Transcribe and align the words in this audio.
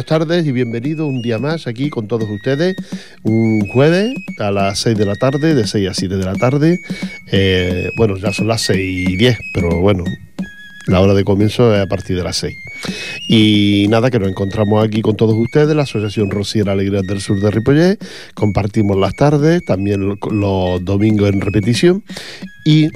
Buenas 0.00 0.18
tardes 0.18 0.46
y 0.46 0.52
bienvenido 0.52 1.06
un 1.06 1.20
día 1.20 1.38
más 1.38 1.66
aquí 1.66 1.90
con 1.90 2.08
todos 2.08 2.26
ustedes. 2.30 2.74
Un 3.22 3.68
jueves 3.68 4.14
a 4.38 4.50
las 4.50 4.78
6 4.78 4.96
de 4.96 5.04
la 5.04 5.14
tarde, 5.14 5.54
de 5.54 5.66
6 5.66 5.90
a 5.90 5.92
7 5.92 6.16
de 6.16 6.24
la 6.24 6.36
tarde. 6.36 6.80
Eh, 7.30 7.90
bueno, 7.98 8.16
ya 8.16 8.32
son 8.32 8.46
las 8.48 8.62
6 8.62 8.78
y 9.10 9.16
10, 9.16 9.38
pero 9.52 9.78
bueno, 9.78 10.04
la 10.86 11.02
hora 11.02 11.12
de 11.12 11.22
comienzo 11.22 11.74
es 11.74 11.82
a 11.82 11.86
partir 11.86 12.16
de 12.16 12.22
las 12.22 12.36
6. 12.36 12.56
Y 13.28 13.88
nada, 13.90 14.10
que 14.10 14.18
nos 14.18 14.30
encontramos 14.30 14.82
aquí 14.82 15.02
con 15.02 15.16
todos 15.16 15.36
ustedes, 15.36 15.76
la 15.76 15.82
Asociación 15.82 16.30
Rosiera 16.30 16.72
Alegría 16.72 17.02
del 17.02 17.20
Sur 17.20 17.38
de 17.38 17.50
Ripollet. 17.50 17.98
Compartimos 18.32 18.96
las 18.96 19.14
tardes, 19.14 19.62
también 19.66 20.16
los 20.30 20.82
domingos 20.82 21.28
en 21.28 21.42
repetición. 21.42 22.02
Y 22.64 22.88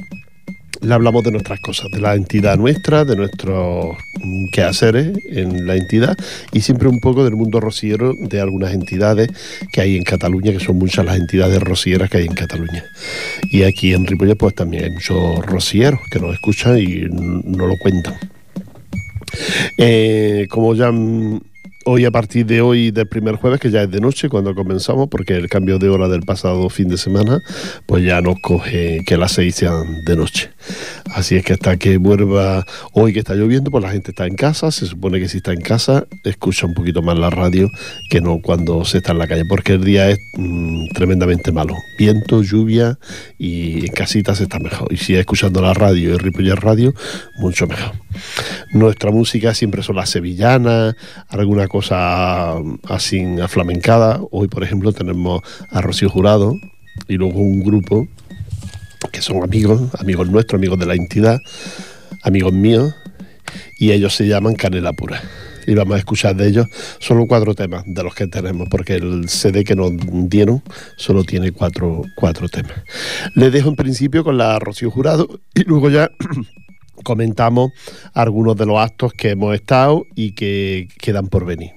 le 0.84 0.94
hablamos 0.94 1.24
de 1.24 1.30
nuestras 1.30 1.60
cosas, 1.60 1.90
de 1.90 2.00
la 2.00 2.14
entidad 2.14 2.56
nuestra, 2.56 3.04
de 3.04 3.16
nuestros 3.16 3.96
quehaceres 4.52 5.18
en 5.30 5.66
la 5.66 5.76
entidad 5.76 6.16
y 6.52 6.60
siempre 6.60 6.88
un 6.88 7.00
poco 7.00 7.24
del 7.24 7.36
mundo 7.36 7.60
rociero 7.60 8.14
de 8.14 8.40
algunas 8.40 8.72
entidades 8.72 9.28
que 9.72 9.80
hay 9.80 9.96
en 9.96 10.04
Cataluña, 10.04 10.52
que 10.52 10.60
son 10.60 10.76
muchas 10.76 11.04
las 11.04 11.16
entidades 11.16 11.60
rocieras 11.60 12.10
que 12.10 12.18
hay 12.18 12.26
en 12.26 12.34
Cataluña. 12.34 12.84
Y 13.50 13.62
aquí 13.62 13.94
en 13.94 14.06
Ripollet 14.06 14.36
pues 14.36 14.54
también 14.54 14.84
hay 14.84 14.90
muchos 14.90 15.44
rocieros 15.46 16.00
que 16.10 16.20
nos 16.20 16.34
escuchan 16.34 16.78
y 16.78 17.06
nos 17.08 17.68
lo 17.68 17.76
cuentan. 17.78 18.14
Eh, 19.78 20.46
como 20.50 20.74
ya 20.74 20.92
hoy 21.84 22.04
a 22.04 22.10
partir 22.10 22.46
de 22.46 22.60
hoy 22.60 22.90
del 22.90 23.06
primer 23.06 23.36
jueves, 23.36 23.60
que 23.60 23.70
ya 23.70 23.82
es 23.82 23.90
de 23.90 24.00
noche 24.00 24.28
cuando 24.28 24.54
comenzamos, 24.54 25.08
porque 25.08 25.36
el 25.36 25.48
cambio 25.48 25.78
de 25.78 25.88
hora 25.88 26.08
del 26.08 26.22
pasado 26.22 26.68
fin 26.68 26.88
de 26.88 26.98
semana, 26.98 27.40
pues 27.86 28.04
ya 28.04 28.20
nos 28.20 28.36
coge 28.40 29.02
que 29.06 29.16
las 29.16 29.32
seis 29.32 29.54
sean 29.56 30.04
de 30.04 30.16
noche. 30.16 30.50
Así 31.14 31.36
es 31.36 31.44
que 31.44 31.52
hasta 31.52 31.76
que 31.76 31.98
vuelva 31.98 32.64
hoy 32.92 33.12
que 33.12 33.18
está 33.18 33.34
lloviendo, 33.34 33.70
pues 33.70 33.82
la 33.82 33.90
gente 33.90 34.10
está 34.10 34.26
en 34.26 34.36
casa, 34.36 34.70
se 34.70 34.86
supone 34.86 35.20
que 35.20 35.28
si 35.28 35.38
está 35.38 35.52
en 35.52 35.60
casa, 35.60 36.06
escucha 36.24 36.66
un 36.66 36.74
poquito 36.74 37.02
más 37.02 37.18
la 37.18 37.30
radio 37.30 37.68
que 38.10 38.20
no 38.20 38.40
cuando 38.42 38.84
se 38.84 38.98
está 38.98 39.12
en 39.12 39.18
la 39.18 39.26
calle, 39.26 39.44
porque 39.48 39.74
el 39.74 39.84
día 39.84 40.10
es 40.10 40.18
mm, 40.36 40.88
tremendamente 40.94 41.52
malo. 41.52 41.76
Viento, 41.98 42.42
lluvia 42.42 42.98
y 43.38 43.86
en 43.86 43.92
casita 43.92 44.34
se 44.34 44.44
está 44.44 44.58
mejor. 44.58 44.92
Y 44.92 44.96
si 44.96 45.14
es 45.14 45.20
escuchando 45.20 45.60
la 45.60 45.74
radio 45.74 46.14
y 46.14 46.18
Ripollet 46.18 46.56
Radio, 46.56 46.94
mucho 47.38 47.66
mejor. 47.66 47.92
Nuestra 48.72 49.10
música 49.10 49.54
siempre 49.54 49.82
son 49.82 49.96
las 49.96 50.10
sevillanas, 50.10 50.94
alguna 51.28 51.68
cosa 51.74 52.54
así 52.84 53.24
aflamencada. 53.42 54.20
Hoy, 54.30 54.46
por 54.46 54.62
ejemplo, 54.62 54.92
tenemos 54.92 55.42
a 55.70 55.80
Rocío 55.80 56.08
Jurado 56.08 56.54
y 57.08 57.14
luego 57.16 57.40
un 57.40 57.64
grupo 57.64 58.06
que 59.10 59.20
son 59.20 59.42
amigos, 59.42 59.82
amigos 59.98 60.30
nuestros, 60.30 60.60
amigos 60.60 60.78
de 60.78 60.86
la 60.86 60.94
entidad, 60.94 61.40
amigos 62.22 62.52
míos, 62.52 62.94
y 63.80 63.90
ellos 63.90 64.14
se 64.14 64.28
llaman 64.28 64.54
Canela 64.54 64.92
Pura. 64.92 65.20
Y 65.66 65.74
vamos 65.74 65.96
a 65.96 65.98
escuchar 65.98 66.36
de 66.36 66.46
ellos 66.46 66.68
solo 67.00 67.26
cuatro 67.26 67.56
temas 67.56 67.82
de 67.88 68.04
los 68.04 68.14
que 68.14 68.28
tenemos, 68.28 68.68
porque 68.70 68.94
el 68.94 69.28
CD 69.28 69.64
que 69.64 69.74
nos 69.74 69.90
dieron 70.28 70.62
solo 70.96 71.24
tiene 71.24 71.50
cuatro, 71.50 72.02
cuatro 72.14 72.48
temas. 72.48 72.84
Les 73.34 73.52
dejo 73.52 73.68
en 73.70 73.74
principio 73.74 74.22
con 74.22 74.38
la 74.38 74.60
Rocío 74.60 74.92
Jurado 74.92 75.40
y 75.56 75.64
luego 75.64 75.90
ya 75.90 76.08
comentamos 77.04 77.70
algunos 78.12 78.56
de 78.56 78.66
los 78.66 78.78
actos 78.78 79.12
que 79.12 79.30
hemos 79.30 79.54
estado 79.54 80.04
y 80.16 80.32
que 80.32 80.88
quedan 80.98 81.28
por 81.28 81.44
venir. 81.44 81.70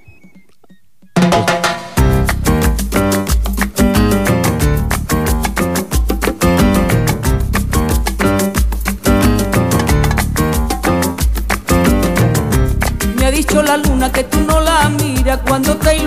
Me 13.16 13.26
ha 13.26 13.32
dicho 13.32 13.62
la 13.62 13.78
luna 13.78 14.12
que 14.12 14.24
tú 14.24 14.40
no 14.42 14.60
la 14.62 14.90
miras 14.90 15.40
cuando 15.46 15.78
te 15.78 15.98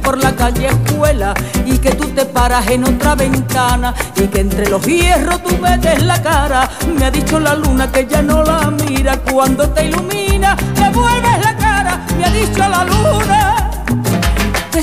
por 0.00 0.22
la 0.22 0.34
calle 0.34 0.68
escuela 0.68 1.34
y 1.64 1.78
que 1.78 1.92
tú 1.92 2.08
te 2.08 2.24
paras 2.24 2.66
en 2.68 2.84
otra 2.84 3.14
ventana 3.14 3.94
y 4.16 4.26
que 4.28 4.40
entre 4.40 4.68
los 4.68 4.84
hierros 4.86 5.42
tú 5.42 5.56
metes 5.58 6.02
la 6.02 6.22
cara. 6.22 6.68
Me 6.96 7.04
ha 7.04 7.10
dicho 7.10 7.38
la 7.38 7.54
luna 7.54 7.90
que 7.90 8.06
ya 8.06 8.22
no 8.22 8.42
la 8.42 8.70
mira 8.70 9.18
cuando 9.18 9.68
te 9.70 9.86
ilumina, 9.86 10.56
la 10.76 11.56
cara. 11.56 12.00
Me 12.16 12.24
ha 12.24 12.30
dicho 12.30 12.58
la 12.58 12.84
luna 12.84 13.61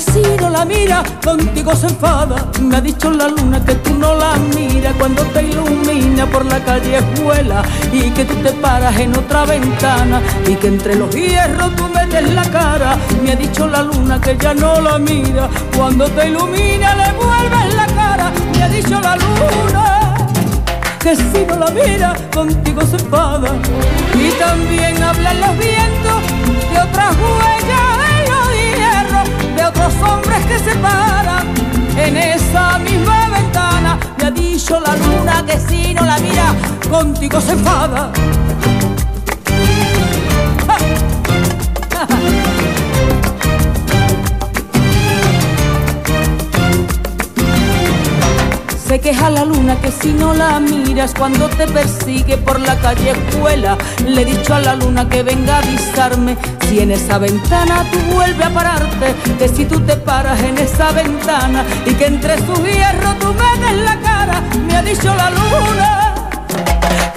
que 0.00 0.12
si 0.12 0.22
no 0.40 0.50
la 0.50 0.64
mira, 0.64 1.02
contigo 1.24 1.74
se 1.74 1.86
enfada. 1.86 2.36
Me 2.60 2.76
ha 2.76 2.80
dicho 2.80 3.10
la 3.10 3.28
luna 3.28 3.62
que 3.64 3.74
tú 3.76 3.94
no 3.94 4.14
la 4.14 4.36
miras 4.54 4.94
cuando 4.98 5.22
te 5.24 5.42
ilumina 5.42 6.26
por 6.26 6.44
la 6.46 6.58
calle 6.64 6.98
escuela 6.98 7.62
y 7.92 8.10
que 8.10 8.24
tú 8.24 8.34
te 8.36 8.52
paras 8.52 8.98
en 8.98 9.16
otra 9.16 9.44
ventana 9.44 10.20
y 10.46 10.54
que 10.54 10.68
entre 10.68 10.94
los 10.94 11.14
hierros 11.14 11.74
tú 11.76 11.88
metes 11.88 12.32
la 12.32 12.44
cara. 12.50 12.96
Me 13.22 13.32
ha 13.32 13.36
dicho 13.36 13.66
la 13.66 13.82
luna 13.82 14.20
que 14.20 14.36
ya 14.38 14.54
no 14.54 14.80
la 14.80 14.98
mira 14.98 15.48
cuando 15.76 16.06
te 16.08 16.28
ilumina 16.28 16.94
le 16.94 17.12
vuelves 17.12 17.74
la 17.74 17.86
cara. 17.86 18.32
Me 18.54 18.62
ha 18.62 18.68
dicho 18.68 19.00
la 19.00 19.16
luna 19.16 20.14
que 21.00 21.16
si 21.16 21.44
no 21.46 21.56
la 21.56 21.70
mira 21.70 22.14
contigo 22.32 22.82
se 22.82 22.96
enfada 22.96 23.50
y 24.14 24.30
también 24.38 25.02
hablan 25.02 25.40
los 25.40 25.58
vientos 25.58 26.22
de 26.72 26.78
otras 26.78 27.16
huellas 27.16 27.89
contigo 36.90 37.40
se 37.40 37.52
enfada 37.52 38.10
Se 48.86 48.98
queja 48.98 49.30
la 49.30 49.44
luna 49.44 49.80
que 49.80 49.92
si 49.92 50.12
no 50.12 50.34
la 50.34 50.58
miras 50.58 51.14
cuando 51.16 51.48
te 51.48 51.68
persigue 51.68 52.36
por 52.36 52.58
la 52.58 52.76
calle 52.80 53.12
escuela. 53.12 53.78
Le 54.04 54.22
he 54.22 54.24
dicho 54.24 54.52
a 54.52 54.58
la 54.58 54.74
luna 54.74 55.08
que 55.08 55.22
venga 55.22 55.58
a 55.58 55.58
avisarme 55.58 56.36
si 56.68 56.80
en 56.80 56.90
esa 56.90 57.18
ventana 57.18 57.86
tú 57.92 57.98
vuelves 58.12 58.44
a 58.44 58.50
pararte. 58.50 59.14
Que 59.38 59.48
si 59.48 59.64
tú 59.64 59.78
te 59.78 59.94
paras 59.94 60.40
en 60.42 60.58
esa 60.58 60.90
ventana 60.90 61.64
y 61.86 61.94
que 61.94 62.06
entre 62.06 62.36
sus 62.38 62.58
hierros 62.64 63.16
tú 63.20 63.28
metes 63.28 63.78
la 63.84 64.00
cara. 64.00 64.42
Me 64.66 64.76
ha 64.76 64.82
dicho 64.82 65.14
la 65.14 65.30
luna 65.30 66.09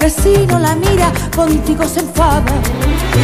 que 0.04 0.10
si 0.10 0.46
no 0.46 0.58
la 0.58 0.76
mira 0.76 1.10
contigo 1.34 1.82
se 1.88 2.00
enfada. 2.00 2.52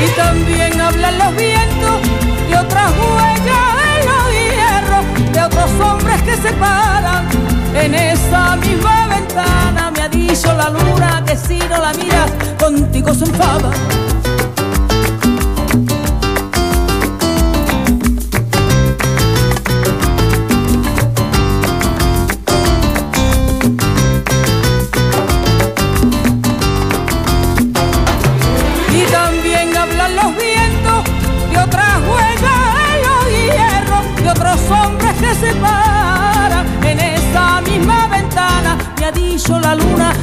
Y 0.02 0.16
también 0.16 0.80
hablan 0.80 1.18
los 1.18 1.36
vientos 1.36 2.00
de 2.48 2.56
otras 2.56 2.90
huellas 2.98 3.68
de 3.84 4.06
los 4.08 4.26
hierros 4.32 5.32
de 5.32 5.42
otros 5.42 5.70
hombres 5.78 6.22
que 6.22 6.36
se 6.36 6.52
paran 6.54 7.28
en 7.74 7.94
esa 7.94 8.56
misma 8.56 9.08
ventana 9.08 9.90
me 9.90 10.00
ha 10.00 10.08
dicho 10.08 10.54
la 10.54 10.70
luna 10.70 11.22
que 11.26 11.36
si 11.36 11.58
no 11.58 11.82
la 11.82 11.92
miras 11.92 12.30
contigo 12.58 13.12
se 13.12 13.24
enfada. 13.26 13.70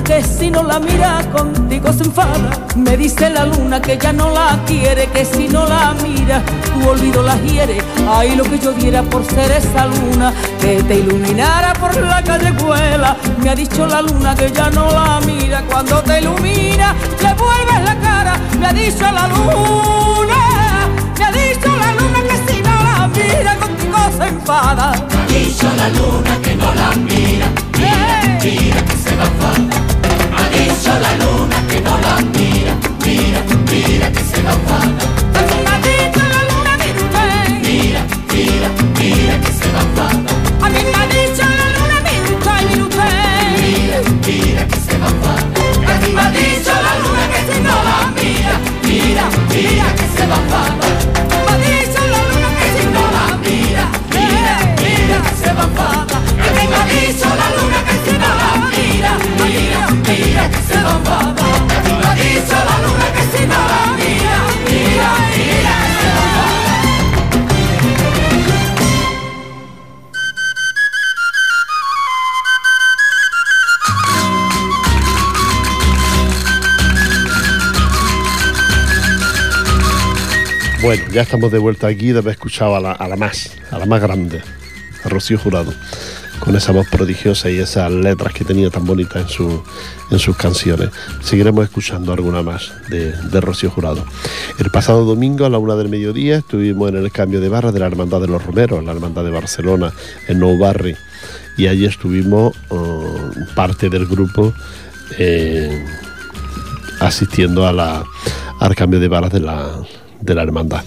Que 0.07 0.23
si 0.23 0.49
no 0.49 0.63
la 0.63 0.79
mira 0.79 1.21
contigo 1.33 1.91
se 1.91 2.03
enfada. 2.03 2.49
Me 2.77 2.95
dice 2.95 3.29
la 3.29 3.45
luna 3.45 3.81
que 3.81 3.97
ya 3.97 4.13
no 4.13 4.29
la 4.31 4.57
quiere, 4.65 5.07
que 5.07 5.25
si 5.25 5.49
no 5.49 5.65
la 5.65 5.93
mira 6.01 6.41
tu 6.73 6.89
olvido 6.89 7.21
la 7.21 7.35
hiere. 7.41 7.79
Ay, 8.09 8.35
lo 8.37 8.43
que 8.45 8.57
yo 8.57 8.71
diera 8.71 9.03
por 9.03 9.25
ser 9.25 9.51
esa 9.51 9.85
luna 9.85 10.33
que 10.61 10.81
te 10.83 10.95
iluminara 10.95 11.73
por 11.73 11.95
la 11.97 12.23
calle 12.23 12.51
vuela. 12.51 13.17
Me 13.39 13.49
ha 13.49 13.55
dicho 13.55 13.85
la 13.85 14.01
luna 14.01 14.33
que 14.33 14.49
ya 14.49 14.69
no 14.69 14.89
la 14.89 15.19
mira 15.25 15.61
cuando 15.69 16.01
te 16.01 16.21
ilumina, 16.21 16.95
le 17.21 17.33
vuelves 17.33 17.83
la 17.83 17.95
cara. 17.99 18.39
Me 18.59 18.67
ha 18.67 18.73
dicho 18.73 19.11
la 19.11 19.27
luna, 19.27 20.87
me 21.17 21.25
ha 21.25 21.31
dicho 21.31 21.69
la 21.83 21.91
luna 21.99 22.19
que 22.29 22.53
si 22.53 22.61
no 22.61 22.75
la 22.83 23.07
mira 23.09 23.55
contigo 23.57 23.97
se 24.17 24.27
enfada. 24.29 24.91
Ha 24.91 25.33
dicho 25.33 25.67
la 25.75 25.89
luna 25.89 26.41
que 26.41 26.55
no 26.55 26.73
la 26.73 26.91
mira, 26.95 27.47
mira, 27.77 28.39
mira 28.41 28.85
que 28.85 28.95
se 28.95 29.15
va 29.17 29.23
a 29.23 29.27
enfadar 29.27 29.96
mucho 30.87 30.99
la 30.99 31.13
luna 31.17 31.67
que 31.67 31.81
no 31.81 31.97
la 31.99 32.15
mira, 32.33 32.73
mira, 33.05 33.41
mira 33.69 34.11
que 34.11 34.23
se 34.23 34.41
nos 34.43 34.55
va. 34.69 34.79
Dando 35.33 35.55
una 35.59 35.77
la 36.33 36.41
luna 36.49 36.77
de 36.77 36.87
Rubén. 36.97 37.61
Mira, 37.61 38.01
mira, 38.31 38.69
mira 38.97 39.35
que 39.41 39.51
se 39.59 39.67
nos 39.75 39.87
va. 39.97 40.07
A 40.65 40.69
mí 40.69 40.79
me 40.91 40.97
ha 40.97 41.07
dicho 41.07 41.43
la 41.59 41.67
luna 41.75 41.97
de 42.07 42.13
Rubén, 42.27 42.63
mi 42.67 42.75
Rubén. 42.79 43.53
Mira, 43.63 43.97
mira 44.25 44.67
que 44.67 44.79
se 44.79 44.97
nos 44.97 45.13
va. 45.23 45.35
A 45.91 45.99
mí 45.99 46.09
me 46.13 46.21
ha 46.21 46.31
dicho 46.31 46.71
la 46.85 46.93
luna 47.01 47.25
que 47.33 47.41
si 47.47 47.59
no 47.67 47.75
la 47.87 47.97
mira, 48.15 48.53
mira, 48.83 49.23
mira 49.51 49.87
que 49.97 50.07
se 50.15 50.23
nos 50.31 50.43
va. 50.51 50.63
Me 51.43 51.51
ha 51.51 51.57
dicho 51.67 52.01
la 52.13 52.21
luna 52.29 52.49
que 52.59 52.67
si 52.75 52.85
no 52.95 53.03
la 53.15 53.25
mira, 53.43 53.83
mira, 54.15 54.55
mira 54.81 55.17
que 55.25 55.33
se 55.41 55.53
va. 55.53 55.63
A 55.63 56.49
mí 56.55 56.63
me 56.71 56.75
ha 56.75 56.85
dicho 56.85 57.27
la 57.41 57.47
luna 57.57 57.76
mira 60.19 60.49
que 60.49 60.57
se 60.57 60.77
bomba 60.83 61.35
Lo 62.01 62.09
dice 62.15 62.55
la 62.69 62.75
luna 62.83 63.07
que 63.15 63.23
si 63.31 63.43
no 63.45 63.59
la 63.71 63.81
mira, 63.97 64.37
mira, 64.65 65.09
mira 65.35 65.75
se 65.99 66.11
Bueno, 80.81 81.03
ya 81.11 81.21
estamos 81.23 81.51
de 81.51 81.57
vuelta 81.59 81.87
aquí 81.87 82.11
de 82.11 82.19
haber 82.19 82.33
escuchado 82.33 82.75
a 82.75 82.79
la, 82.79 82.91
a 82.91 83.07
la 83.07 83.15
más, 83.17 83.51
a 83.71 83.79
la 83.79 83.85
más 83.85 83.99
grande, 84.01 84.41
a 85.03 85.09
Rocío 85.09 85.37
Jurado 85.37 85.73
con 86.39 86.55
esa 86.55 86.71
voz 86.71 86.87
prodigiosa 86.89 87.49
y 87.49 87.57
esas 87.57 87.91
letras 87.91 88.33
que 88.33 88.45
tenía 88.45 88.69
tan 88.69 88.85
bonitas 88.85 89.39
en, 89.39 89.61
en 90.11 90.19
sus 90.19 90.35
canciones. 90.37 90.89
Seguiremos 91.21 91.65
escuchando 91.65 92.13
alguna 92.13 92.41
más 92.41 92.71
de, 92.89 93.11
de 93.11 93.41
Rocío 93.41 93.69
Jurado. 93.69 94.05
El 94.59 94.69
pasado 94.71 95.05
domingo 95.05 95.45
a 95.45 95.49
la 95.49 95.57
una 95.57 95.75
del 95.75 95.89
mediodía 95.89 96.37
estuvimos 96.37 96.89
en 96.89 96.97
el 96.97 97.11
cambio 97.11 97.41
de 97.41 97.49
barra 97.49 97.71
de 97.71 97.79
la 97.79 97.87
Hermandad 97.87 98.21
de 98.21 98.27
los 98.27 98.43
Romeros, 98.43 98.83
la 98.83 98.91
Hermandad 98.91 99.23
de 99.23 99.31
Barcelona, 99.31 99.91
en 100.27 100.39
Nou 100.39 100.57
Barri, 100.57 100.95
y 101.57 101.67
allí 101.67 101.85
estuvimos 101.85 102.55
uh, 102.69 103.55
parte 103.55 103.89
del 103.89 104.05
grupo 104.05 104.53
eh, 105.17 105.83
asistiendo 106.99 107.65
a 107.65 107.73
la, 107.73 108.03
al 108.59 108.75
cambio 108.75 108.99
de 108.99 109.07
barras 109.07 109.33
de 109.33 109.39
la, 109.39 109.71
de 110.21 110.35
la 110.35 110.43
hermandad. 110.43 110.83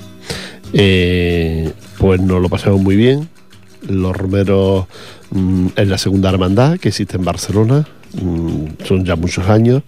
Eh, 0.73 1.73
pues 1.99 2.20
nos 2.20 2.41
lo 2.41 2.49
pasamos 2.49 2.81
muy 2.81 2.94
bien. 2.94 3.29
Los 3.88 4.17
romeros 4.17 4.87
en 5.32 5.90
la 5.90 5.98
segunda 5.98 6.30
hermandad 6.30 6.78
que 6.78 6.88
existe 6.88 7.16
en 7.16 7.24
Barcelona. 7.24 7.86
mm, 8.12 8.84
son 8.88 9.04
ya 9.04 9.14
muchos 9.14 9.48
años 9.48 9.82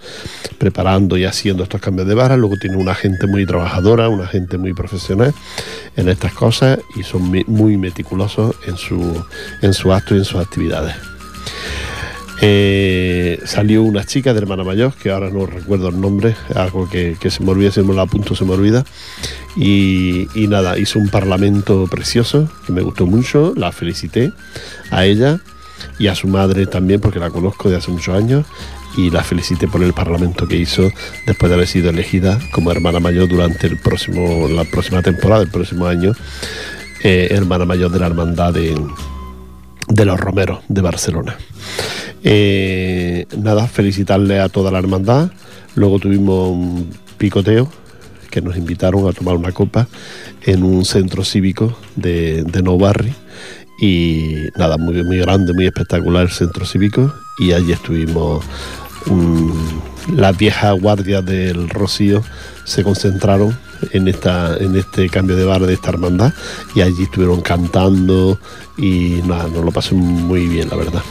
preparando 0.57 1.17
y 1.17 1.25
haciendo 1.25 1.65
estos 1.65 1.81
cambios 1.81 2.07
de 2.07 2.15
barras. 2.15 2.39
Luego 2.39 2.57
tiene 2.57 2.77
una 2.77 2.95
gente 2.95 3.27
muy 3.27 3.45
trabajadora, 3.47 4.09
una 4.09 4.29
gente 4.29 4.59
muy 4.59 4.73
profesional 4.75 5.35
en 5.97 6.09
estas 6.09 6.33
cosas 6.33 6.79
y 6.95 7.03
son 7.03 7.23
muy 7.47 7.77
meticulosos 7.77 8.55
en 8.67 8.77
su, 8.77 9.25
en 9.61 9.75
su 9.75 9.93
acto 9.93 10.15
y 10.15 10.19
en 10.19 10.25
sus 10.25 10.41
actividades. 10.41 10.95
Eh, 12.45 13.39
salió 13.45 13.85
una 13.85 14.05
chica 14.05 14.33
de 14.33 14.41
hermana 14.41 14.65
mayor, 14.65 14.93
que 14.95 15.11
ahora 15.11 15.31
no 15.31 15.47
recuerdo 15.47 15.89
el 15.89 16.01
nombre, 16.01 16.35
algo 16.57 16.91
que, 16.91 17.17
se 17.31 17.43
me 17.45 17.53
olvida, 17.53 17.71
si 17.71 17.83
me 17.83 17.95
lo 17.95 18.01
apunto 18.01 18.35
se 18.35 18.45
me 18.45 18.55
olvida. 18.55 18.85
Y, 19.57 20.27
y 20.35 20.49
nada, 20.49 20.77
hizo 20.77 20.99
un 20.99 21.09
parlamento 21.09 21.87
precioso, 21.89 22.51
que 22.67 22.73
me 22.73 22.83
gustó 22.83 23.07
mucho, 23.07 23.55
la 23.57 23.71
felicité 23.71 24.33
a 24.91 25.05
ella 25.05 25.39
y 26.01 26.09
a 26.09 26.17
su 26.17 26.27
madre 26.27 26.67
también, 26.67 27.01
porque 27.01 27.21
la 27.21 27.31
conozco 27.31 27.71
de 27.71 27.77
hace 27.77 27.93
muchos 27.93 28.17
años, 28.17 28.45
y 28.97 29.11
la 29.11 29.23
felicité 29.23 29.69
por 29.69 29.81
el 29.81 29.93
parlamento 29.93 30.49
que 30.49 30.57
hizo 30.57 30.91
después 31.27 31.49
de 31.49 31.55
haber 31.55 31.69
sido 31.69 31.91
elegida 31.91 32.41
como 32.51 32.73
hermana 32.73 32.99
mayor 32.99 33.29
durante 33.29 33.69
el 33.69 33.79
próximo, 33.79 34.49
la 34.49 34.65
próxima 34.65 35.01
temporada, 35.01 35.43
el 35.43 35.49
próximo 35.49 35.87
año, 35.87 36.13
eh, 37.05 37.29
hermana 37.31 37.67
mayor 37.67 37.93
de 37.93 38.01
la 38.01 38.07
hermandad 38.07 38.53
de, 38.53 38.77
de 39.93 40.05
los 40.05 40.19
Romeros 40.19 40.61
de 40.69 40.81
Barcelona. 40.81 41.37
Eh, 42.25 43.27
nada, 43.37 43.67
felicitarle 43.67 44.41
a 44.41 44.49
toda 44.49 44.71
la 44.71 44.79
hermandad. 44.79 45.31
Luego 45.75 45.99
tuvimos 45.99 46.51
un 46.51 46.91
picoteo 47.19 47.69
que 48.31 48.41
nos 48.41 48.57
invitaron 48.57 49.07
a 49.07 49.13
tomar 49.13 49.37
una 49.37 49.53
copa 49.53 49.89
en 50.43 50.63
un 50.63 50.85
centro 50.85 51.25
cívico 51.25 51.77
de, 51.97 52.43
de 52.45 52.63
Nou 52.63 52.79
Barri. 52.79 53.13
Y 53.81 54.49
nada, 54.57 54.79
muy, 54.79 55.03
muy 55.05 55.19
grande, 55.19 55.53
muy 55.53 55.67
espectacular 55.67 56.23
el 56.23 56.31
centro 56.31 56.65
cívico. 56.65 57.13
Y 57.39 57.53
allí 57.53 57.73
estuvimos, 57.73 58.45
las 60.09 60.37
viejas 60.37 60.79
guardias 60.81 61.25
del 61.25 61.69
Rocío 61.69 62.23
se 62.65 62.83
concentraron 62.83 63.57
en, 63.91 64.09
esta, 64.09 64.57
en 64.57 64.77
este 64.77 65.09
cambio 65.09 65.37
de 65.37 65.45
bar 65.45 65.63
de 65.63 65.75
esta 65.75 65.91
hermandad 65.91 66.33
y 66.75 66.81
allí 66.81 67.05
estuvieron 67.05 67.41
cantando 67.41 68.39
y 68.77 69.21
nada, 69.25 69.49
nos 69.49 69.65
lo 69.65 69.73
pasé 69.73 69.95
muy 69.95 70.47
bien, 70.47 70.69
la 70.69 70.77
verdad. 70.77 71.03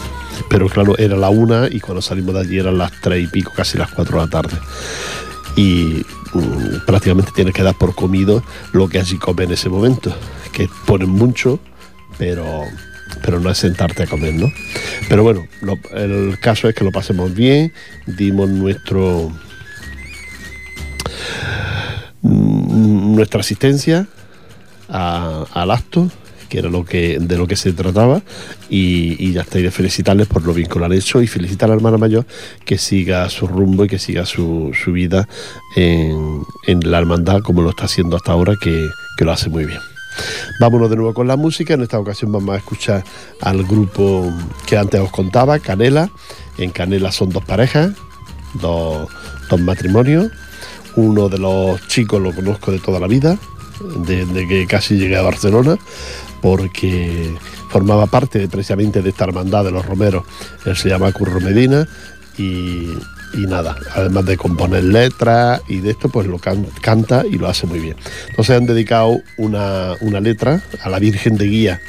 Pero 0.49 0.67
claro, 0.69 0.97
era 0.97 1.15
la 1.15 1.29
una 1.29 1.67
y 1.69 1.79
cuando 1.79 2.01
salimos 2.01 2.33
de 2.33 2.41
allí 2.41 2.59
eran 2.59 2.77
las 2.77 2.91
tres 3.01 3.23
y 3.23 3.27
pico, 3.27 3.51
casi 3.55 3.77
las 3.77 3.91
cuatro 3.91 4.19
de 4.19 4.25
la 4.25 4.29
tarde. 4.29 4.57
Y 5.55 6.05
mm, 6.33 6.85
prácticamente 6.85 7.31
tienes 7.33 7.53
que 7.53 7.63
dar 7.63 7.75
por 7.75 7.93
comido 7.95 8.43
lo 8.71 8.88
que 8.88 8.99
allí 8.99 9.17
come 9.17 9.43
en 9.43 9.51
ese 9.51 9.69
momento, 9.69 10.13
que 10.51 10.69
ponen 10.85 11.09
mucho, 11.09 11.59
pero, 12.17 12.63
pero 13.24 13.39
no 13.39 13.50
es 13.50 13.57
sentarte 13.57 14.03
a 14.03 14.07
comer, 14.07 14.33
¿no? 14.33 14.51
Pero 15.09 15.24
bueno, 15.24 15.48
lo- 15.62 15.80
el 15.95 16.38
caso 16.39 16.68
es 16.69 16.75
que 16.75 16.83
lo 16.83 16.92
pasemos 16.92 17.33
bien, 17.33 17.71
dimos 18.06 18.50
nuestro 18.50 19.31
mm, 22.21 23.15
nuestra 23.15 23.42
asistencia 23.42 24.07
a- 24.89 25.45
al 25.53 25.71
acto 25.71 26.09
que 26.50 26.59
era 26.59 26.69
lo 26.69 26.83
que 26.83 27.18
de 27.19 27.38
lo 27.38 27.48
que 27.48 27.56
se 27.56 27.71
trataba 27.71 28.21
y, 28.69 29.31
ya 29.31 29.42
está 29.42 29.57
de 29.59 29.71
felicitarles 29.71 30.27
por 30.27 30.44
lo 30.45 30.53
bien 30.53 30.68
que 30.68 30.95
hecho 30.98 31.21
y 31.21 31.27
felicitar 31.27 31.68
a 31.68 31.69
la 31.69 31.75
hermana 31.77 31.98
mayor 31.98 32.25
que 32.65 32.77
siga 32.77 33.30
su 33.30 33.48
rumbo 33.48 33.86
y 33.86 33.88
que 33.88 33.98
siga 33.98 34.25
su, 34.25 34.71
su 34.74 34.92
vida 34.92 35.30
en, 35.77 36.44
la 36.83 36.98
hermandad 37.00 37.39
como 37.42 37.62
lo 37.62 37.69
está 37.69 37.86
haciendo 37.86 38.18
hasta 38.18 38.33
ahora 38.33 38.56
que 38.62 39.24
lo 39.24 39.31
hace 39.31 39.50
muy 39.50 39.63
bien 39.65 39.80
Vámonos 40.59 40.89
de 40.89 40.95
nuevo 40.95 41.13
con 41.13 41.27
la 41.27 41.35
música. 41.35 41.73
En 41.73 41.81
esta 41.81 41.99
ocasión 41.99 42.31
vamos 42.31 42.53
a 42.55 42.57
escuchar 42.57 43.03
al 43.41 43.63
grupo 43.63 44.31
que 44.65 44.77
antes 44.77 44.99
os 44.99 45.11
contaba, 45.11 45.59
Canela. 45.59 46.09
En 46.57 46.71
Canela 46.71 47.11
son 47.11 47.29
dos 47.29 47.43
parejas, 47.43 47.91
dos, 48.53 49.09
matrimonios. 49.59 50.31
Uno 50.95 51.29
de 51.29 51.38
los 51.38 51.88
chicos 51.88 52.21
lo 52.21 52.33
conozco 52.33 52.71
de 52.71 52.79
toda 52.79 53.00
la 53.00 53.07
vida, 53.07 53.38
desde 54.05 54.47
que 54.47 54.67
casi 54.67 54.97
llegué 54.97 55.17
a 55.17 55.21
Barcelona, 55.21 55.77
porque 56.41 57.33
formaba 57.69 58.07
parte 58.07 58.47
precisamente 58.50 59.01
de 59.01 59.09
esta 59.09 59.24
hermandad 59.25 59.63
de 59.63 59.71
los 59.71 59.86
romeros. 59.86 60.24
Él 60.65 60.75
se 60.75 60.89
llama 60.89 61.12
Curro 61.12 61.39
Medina 61.39 61.88
y, 62.38 62.88
y 63.33 63.47
nada, 63.47 63.75
además 63.95 64.25
de 64.25 64.38
componer 64.38 64.83
letras 64.83 65.61
y 65.67 65.77
de 65.79 65.91
esto, 65.91 66.09
pues 66.09 66.27
lo 66.27 66.38
can- 66.39 66.67
canta 66.81 67.23
y 67.29 67.38
lo 67.38 67.47
hace 67.47 67.65
muy 67.67 67.79
bien. 67.79 67.95
Entonces 68.29 68.57
han 68.57 68.65
dedicado 68.65 69.21
una, 69.38 69.95
una 70.01 70.19
letra 70.19 70.61
a 70.81 70.89
la 70.89 71.00
Virgen 71.00 71.38
de 71.38 71.45
Guía. 71.45 71.81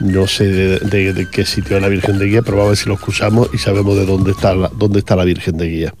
No 0.00 0.26
sé 0.28 0.44
de, 0.46 1.26
qué 1.30 1.44
sitio 1.44 1.76
es 1.76 1.82
la 1.82 1.88
Virgen 1.88 2.18
de 2.18 2.26
Guía, 2.26 2.42
pero 2.42 2.56
vamos 2.58 2.66
a 2.68 2.70
ver 2.70 2.76
si 2.78 2.88
lo 2.88 2.94
escuchamos 2.94 3.48
y 3.52 3.58
sabemos 3.58 3.96
de 3.96 4.06
dónde 4.06 4.30
está 4.30 4.52
dónde 4.54 5.00
está 5.00 5.16
la 5.16 5.24
Virgen 5.24 5.56
de 5.58 5.66
Guía. 5.68 5.94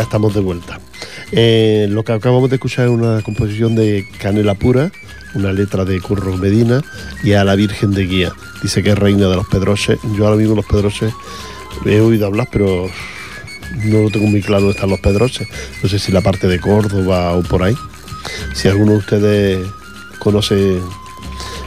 Ya 0.00 0.04
estamos 0.04 0.32
de 0.32 0.40
vuelta. 0.40 0.80
Eh, 1.30 1.86
lo 1.90 2.04
que 2.04 2.12
acabamos 2.12 2.48
de 2.48 2.56
escuchar 2.56 2.86
es 2.86 2.90
una 2.90 3.20
composición 3.20 3.74
de 3.74 4.08
Canela 4.18 4.54
Pura, 4.54 4.90
una 5.34 5.52
letra 5.52 5.84
de 5.84 6.00
Curro 6.00 6.38
Medina 6.38 6.80
y 7.22 7.34
a 7.34 7.44
la 7.44 7.54
Virgen 7.54 7.90
de 7.90 8.06
Guía. 8.06 8.32
Dice 8.62 8.82
que 8.82 8.92
es 8.92 8.98
reina 8.98 9.28
de 9.28 9.36
los 9.36 9.46
pedroches. 9.48 9.98
Yo 10.16 10.24
ahora 10.24 10.38
mismo 10.38 10.54
los 10.54 10.64
pedroches 10.64 11.12
he 11.84 12.00
oído 12.00 12.26
hablar, 12.26 12.48
pero 12.50 12.88
no 13.84 14.02
lo 14.04 14.10
tengo 14.10 14.26
muy 14.26 14.40
claro 14.40 14.62
dónde 14.62 14.76
están 14.76 14.88
los 14.88 15.00
pedroches. 15.00 15.46
No 15.82 15.88
sé 15.90 15.98
si 15.98 16.12
la 16.12 16.22
parte 16.22 16.48
de 16.48 16.58
Córdoba 16.58 17.34
o 17.34 17.42
por 17.42 17.62
ahí. 17.62 17.76
Si 18.54 18.68
alguno 18.68 18.92
de 18.92 18.98
ustedes 18.98 19.66
conoce 20.18 20.78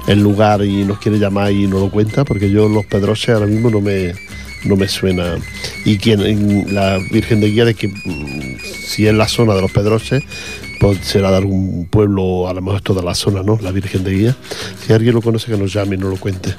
el 0.08 0.20
lugar 0.24 0.66
y 0.66 0.86
nos 0.86 0.98
quiere 0.98 1.20
llamar 1.20 1.52
y 1.52 1.68
no 1.68 1.80
lo 1.80 1.92
cuenta, 1.92 2.26
porque 2.26 2.50
yo 2.50 2.68
los 2.68 2.86
pedroches 2.88 3.36
ahora 3.36 3.46
mismo 3.46 3.70
no 3.70 3.80
me, 3.80 4.16
no 4.66 4.76
me 4.76 4.88
suena. 4.88 5.38
Y 5.86 5.98
quien 5.98 6.74
la 6.74 6.98
Virgen 7.12 7.42
de 7.42 7.52
Guía 7.52 7.66
de 7.66 7.74
que 7.74 7.88
mm, 7.88 8.58
si 8.64 9.08
es 9.08 9.14
la 9.14 9.28
zona 9.28 9.54
de 9.56 9.62
los 9.62 9.72
Pedroches, 9.72 10.24
pues 10.80 11.00
será 11.00 11.32
de 11.32 11.38
algún 11.38 11.88
pueblo, 11.90 12.48
a 12.48 12.54
lo 12.54 12.62
mejor 12.62 12.82
toda 12.82 13.02
la 13.02 13.16
zona, 13.16 13.44
¿no? 13.44 13.58
La 13.62 13.72
Virgen 13.72 14.04
de 14.04 14.12
Guía. 14.12 14.38
Si 14.86 14.94
alguien 14.94 15.16
lo 15.16 15.22
conoce, 15.22 15.52
que 15.52 15.58
nos 15.58 15.74
llame 15.74 15.96
y 15.96 16.00
no 16.00 16.10
lo 16.10 16.18
cuente. 16.18 16.56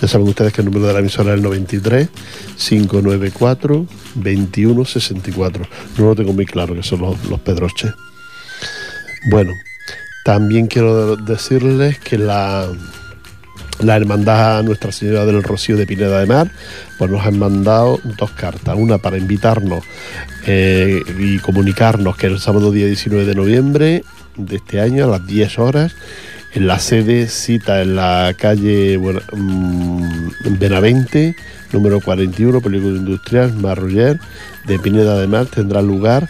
Ya 0.00 0.08
saben 0.08 0.28
ustedes 0.28 0.52
que 0.52 0.62
el 0.62 0.66
número 0.66 0.86
de 0.86 0.92
la 0.94 1.00
emisora 1.00 1.30
es 1.30 1.36
el 1.36 1.42
93 1.42 2.08
594 2.56 3.86
2164. 4.14 5.66
No 5.98 6.04
lo 6.06 6.16
tengo 6.16 6.32
muy 6.32 6.46
claro 6.46 6.74
que 6.74 6.82
son 6.82 7.00
los, 7.02 7.24
los 7.26 7.40
Pedroches. 7.40 7.92
Bueno, 9.30 9.52
también 10.24 10.66
quiero 10.66 11.16
decirles 11.16 11.98
que 11.98 12.18
la 12.18 12.66
la 13.82 13.96
hermandad 13.96 14.62
Nuestra 14.62 14.92
Señora 14.92 15.24
del 15.24 15.42
Rocío 15.42 15.76
de 15.76 15.86
Pineda 15.86 16.20
de 16.20 16.26
Mar, 16.26 16.50
pues 16.98 17.10
nos 17.10 17.24
han 17.24 17.38
mandado 17.38 18.00
dos 18.18 18.30
cartas, 18.32 18.76
una 18.76 18.98
para 18.98 19.18
invitarnos 19.18 19.84
eh, 20.46 21.02
y 21.18 21.38
comunicarnos 21.38 22.16
que 22.16 22.26
el 22.26 22.38
sábado 22.38 22.72
día 22.72 22.86
19 22.86 23.24
de 23.24 23.34
noviembre 23.34 24.04
de 24.36 24.56
este 24.56 24.80
año 24.80 25.04
a 25.04 25.08
las 25.08 25.26
10 25.26 25.58
horas 25.58 25.94
en 26.52 26.66
la 26.66 26.78
sede 26.78 27.28
cita 27.28 27.80
en 27.82 27.96
la 27.96 28.34
calle 28.36 28.98
mm, 28.98 30.58
Benavente, 30.58 31.36
número 31.72 32.00
41, 32.00 32.60
Película 32.60 32.96
Industrial, 32.96 33.52
Marroller, 33.52 34.18
de 34.66 34.78
Pineda 34.78 35.18
de 35.18 35.26
Mar, 35.26 35.46
tendrá 35.46 35.80
lugar 35.80 36.28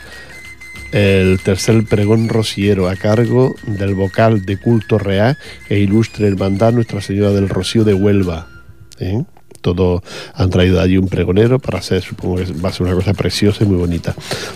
el 0.93 1.41
tercer 1.41 1.85
pregón 1.85 2.29
rociero 2.29 2.89
a 2.89 2.97
cargo 2.97 3.55
del 3.67 3.95
vocal 3.95 4.45
de 4.45 4.59
culto 4.59 4.99
real 4.99 5.39
e 5.69 5.79
ilustre 5.79 6.27
hermandad 6.27 6.73
Nuestra 6.73 7.01
Señora 7.01 7.31
del 7.31 7.49
Rocío 7.49 7.85
de 7.85 7.95
Huelva. 7.95 8.49
¿eh? 8.99 9.23
Todos 9.61 10.03
han 10.35 10.51
traído 10.51 10.81
allí 10.81 10.97
un 10.97 11.09
pregonero 11.09 11.59
para 11.59 11.79
hacer, 11.79 12.03
supongo 12.03 12.37
que 12.37 12.53
va 12.53 12.71
a 12.71 12.73
ser 12.73 12.87
una 12.87 12.95
cosa 12.95 13.15
preciosa 13.15 13.65
y 13.65 13.67
muy 13.67 13.77
bonita. 13.77 14.15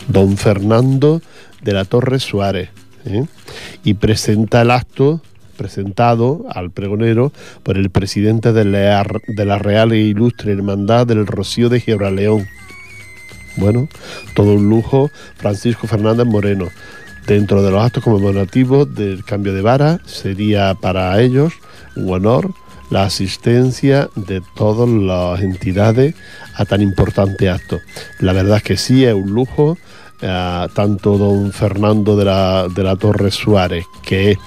Don 0.08 0.36
Fernando 0.36 1.22
de 1.62 1.72
la 1.72 1.84
Torre 1.84 2.18
Suárez. 2.18 2.70
¿eh? 3.04 3.26
Y 3.84 3.94
presenta 3.94 4.62
el 4.62 4.70
acto 4.70 5.20
presentado 5.56 6.46
al 6.50 6.70
pregonero 6.70 7.32
por 7.62 7.76
el 7.76 7.90
presidente 7.90 8.52
de 8.52 8.64
la, 8.64 9.06
de 9.26 9.44
la 9.44 9.58
Real 9.58 9.92
e 9.92 9.98
Ilustre 9.98 10.52
Hermandad 10.52 11.06
del 11.06 11.26
Rocío 11.26 11.68
de 11.68 11.80
Gibraleón 11.80 12.48
bueno, 13.56 13.88
todo 14.34 14.54
un 14.54 14.68
lujo, 14.68 15.10
Francisco 15.36 15.86
Fernández 15.86 16.26
Moreno. 16.26 16.68
Dentro 17.26 17.62
de 17.62 17.70
los 17.70 17.82
actos 17.82 18.04
conmemorativos 18.04 18.94
del 18.94 19.24
cambio 19.24 19.54
de 19.54 19.62
vara 19.62 20.00
sería 20.04 20.74
para 20.74 21.18
ellos 21.20 21.54
un 21.96 22.12
honor 22.12 22.52
la 22.90 23.04
asistencia 23.04 24.10
de 24.14 24.42
todas 24.54 24.88
las 24.88 25.40
entidades 25.40 26.14
a 26.54 26.64
tan 26.64 26.82
importante 26.82 27.48
acto. 27.48 27.80
La 28.20 28.32
verdad 28.32 28.58
es 28.58 28.62
que 28.62 28.76
sí, 28.76 29.04
es 29.04 29.14
un 29.14 29.30
lujo. 29.32 29.78
Eh, 30.20 30.66
tanto 30.74 31.18
don 31.18 31.52
Fernando 31.52 32.16
de 32.16 32.24
la, 32.24 32.68
de 32.74 32.82
la 32.82 32.96
Torre 32.96 33.30
Suárez, 33.30 33.84
que 34.02 34.38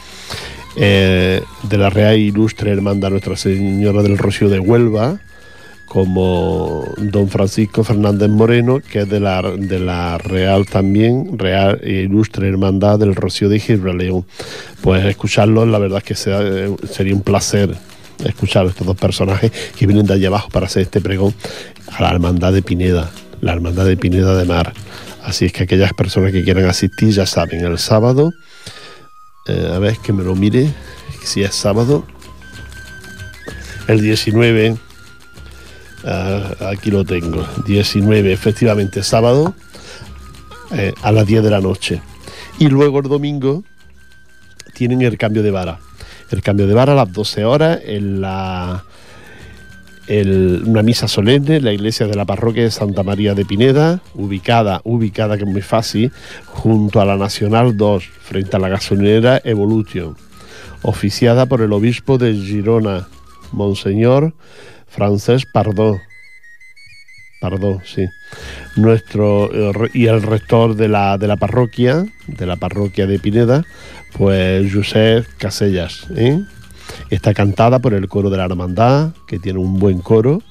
eh, 0.76 1.44
de 1.64 1.78
la 1.78 1.90
Real 1.90 2.18
Ilustre 2.18 2.72
Hermandad 2.72 3.12
Nuestra 3.12 3.36
Señora 3.36 4.02
del 4.02 4.18
Rocío 4.18 4.50
de 4.50 4.60
Huelva, 4.60 5.20
como 5.98 6.86
don 7.00 7.28
Francisco 7.28 7.84
Fernández 7.84 8.30
Moreno, 8.30 8.82
que 8.88 9.00
es 9.00 9.10
de 9.10 9.20
la, 9.20 9.42
de 9.42 9.80
la 9.80 10.20
Real 10.20 10.68
también, 10.68 11.40
Real 11.40 11.80
e 11.82 12.04
Ilustre 12.04 12.48
Hermandad 12.48 13.00
del 13.00 13.16
Rocío 13.16 13.50
de 13.50 13.60
Gibraleón. 13.60 14.24
Pues 14.82 15.04
escucharlo, 15.06 15.66
la 15.66 15.80
verdad 15.80 15.98
es 15.98 16.04
que 16.04 16.14
sería 16.14 17.16
un 17.16 17.24
placer 17.24 17.76
escuchar 18.24 18.68
a 18.68 18.70
estos 18.70 18.86
dos 18.86 18.96
personajes 18.96 19.52
que 19.76 19.88
vienen 19.88 20.06
de 20.06 20.14
allá 20.14 20.28
abajo 20.28 20.50
para 20.50 20.68
hacer 20.68 20.84
este 20.84 21.02
pregón 21.02 21.34
a 21.92 22.04
la 22.04 22.12
Hermandad 22.12 22.54
de 22.54 22.62
Pineda, 22.62 23.10
la 23.42 23.54
Hermandad 23.54 23.86
de 23.86 23.98
Pineda 23.98 24.38
de 24.38 24.46
Mar. 24.46 24.74
Así 25.24 25.46
es 25.46 25.52
que 25.52 25.64
aquellas 25.64 25.94
personas 25.94 26.32
que 26.32 26.44
quieran 26.44 26.66
asistir 26.66 27.10
ya 27.10 27.26
saben, 27.26 27.66
el 27.66 27.80
sábado, 27.80 28.34
eh, 29.48 29.72
a 29.74 29.80
ver 29.80 29.98
que 29.98 30.14
me 30.14 30.24
lo 30.24 30.36
mire, 30.36 30.70
si 31.24 31.42
es 31.42 31.56
sábado, 31.56 32.06
el 33.88 34.00
19 34.00 34.78
Ah, 36.10 36.70
aquí 36.70 36.90
lo 36.90 37.04
tengo, 37.04 37.46
19, 37.66 38.32
efectivamente, 38.32 39.04
sábado 39.04 39.54
eh, 40.72 40.94
a 41.02 41.12
las 41.12 41.28
10 41.28 41.44
de 41.44 41.50
la 41.50 41.60
noche. 41.60 42.02
Y 42.60 42.70
luego 42.70 43.00
el 43.00 43.10
domingo 43.10 43.66
tienen 44.74 45.02
el 45.02 45.18
cambio 45.18 45.44
de 45.44 45.52
vara. 45.52 45.80
El 46.32 46.42
cambio 46.42 46.66
de 46.66 46.74
vara 46.74 46.94
a 46.94 46.96
las 46.96 47.12
12 47.12 47.44
horas 47.44 47.80
en 47.84 48.22
la 48.22 48.86
una 50.10 50.84
misa 50.84 51.10
solemne 51.10 51.58
en 51.58 51.66
la 51.66 51.74
iglesia 51.74 52.08
de 52.08 52.16
la 52.16 52.24
parroquia 52.24 52.64
de 52.64 52.72
Santa 52.72 53.04
María 53.04 53.34
de 53.34 53.44
Pineda, 53.44 54.00
ubicada, 54.14 54.80
ubicada 54.86 55.36
que 55.36 55.44
es 55.44 55.50
muy 55.50 55.62
fácil, 55.62 56.14
junto 56.46 57.02
a 57.02 57.06
la 57.06 57.18
Nacional 57.18 57.76
2, 57.76 58.06
frente 58.22 58.56
a 58.56 58.60
la 58.60 58.70
gasolinera 58.70 59.42
Evolution, 59.44 60.16
oficiada 60.84 61.48
por 61.48 61.60
el 61.60 61.74
obispo 61.74 62.18
de 62.18 62.34
Girona, 62.34 63.10
Monseñor 63.52 64.34
Francés 64.88 65.46
Pardó. 65.46 66.00
Pardón, 67.40 67.82
sí. 67.86 68.08
Nuestro 68.76 69.50
eh, 69.54 69.90
y 69.94 70.08
el 70.08 70.24
rector 70.24 70.76
de 70.76 70.88
la, 70.88 71.18
de 71.18 71.28
la 71.28 71.38
parroquia, 71.38 72.06
de 72.26 72.46
la 72.46 72.56
parroquia 72.56 73.06
de 73.06 73.20
Pineda, 73.20 73.64
pues 74.18 74.74
Josep 74.74 75.28
Casellas. 75.38 76.08
¿eh? 76.16 76.42
Está 77.10 77.34
cantada 77.34 77.80
por 77.80 77.94
el 77.94 78.08
coro 78.08 78.30
de 78.30 78.38
la 78.38 78.46
hermandad, 78.46 79.12
que 79.28 79.40
tiene 79.40 79.60
un 79.60 79.78
buen 79.80 80.00
coro, 80.00 80.42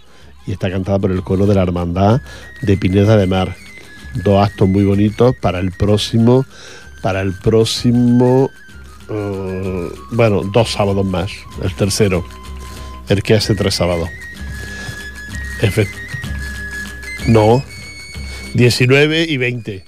y 0.46 0.52
está 0.52 0.70
cantada 0.70 0.98
por 0.98 1.10
el 1.10 1.22
coro 1.22 1.46
de 1.46 1.54
la 1.54 1.62
hermandad 1.62 2.20
de 2.62 2.76
Pineda 2.76 3.16
de 3.16 3.26
Mar. 3.26 3.56
Dos 4.22 4.46
actos 4.46 4.68
muy 4.68 4.84
bonitos 4.84 5.34
para 5.42 5.58
el 5.58 5.72
próximo, 5.72 6.46
para 7.02 7.20
el 7.20 7.32
próximo, 7.34 8.48
eh, 9.10 9.88
bueno, 10.12 10.42
dos 10.52 10.70
sábados 10.70 11.04
más, 11.04 11.32
el 11.62 11.74
tercero, 11.74 12.24
el 13.08 13.22
que 13.22 13.34
hace 13.34 13.54
tres 13.54 13.74
sábados. 13.74 14.08
No, 17.26 17.64
19 18.54 19.24
y 19.28 19.36
20. 19.36 19.84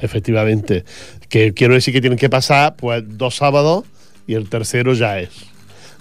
Efectivamente. 0.00 0.84
Que 1.28 1.54
quiero 1.54 1.74
decir 1.74 1.94
que 1.94 2.00
tienen 2.00 2.18
que 2.18 2.28
pasar 2.28 2.76
pues 2.76 3.02
dos 3.06 3.36
sábados 3.36 3.84
y 4.26 4.34
el 4.34 4.48
tercero 4.48 4.92
ya 4.94 5.18
es. 5.18 5.30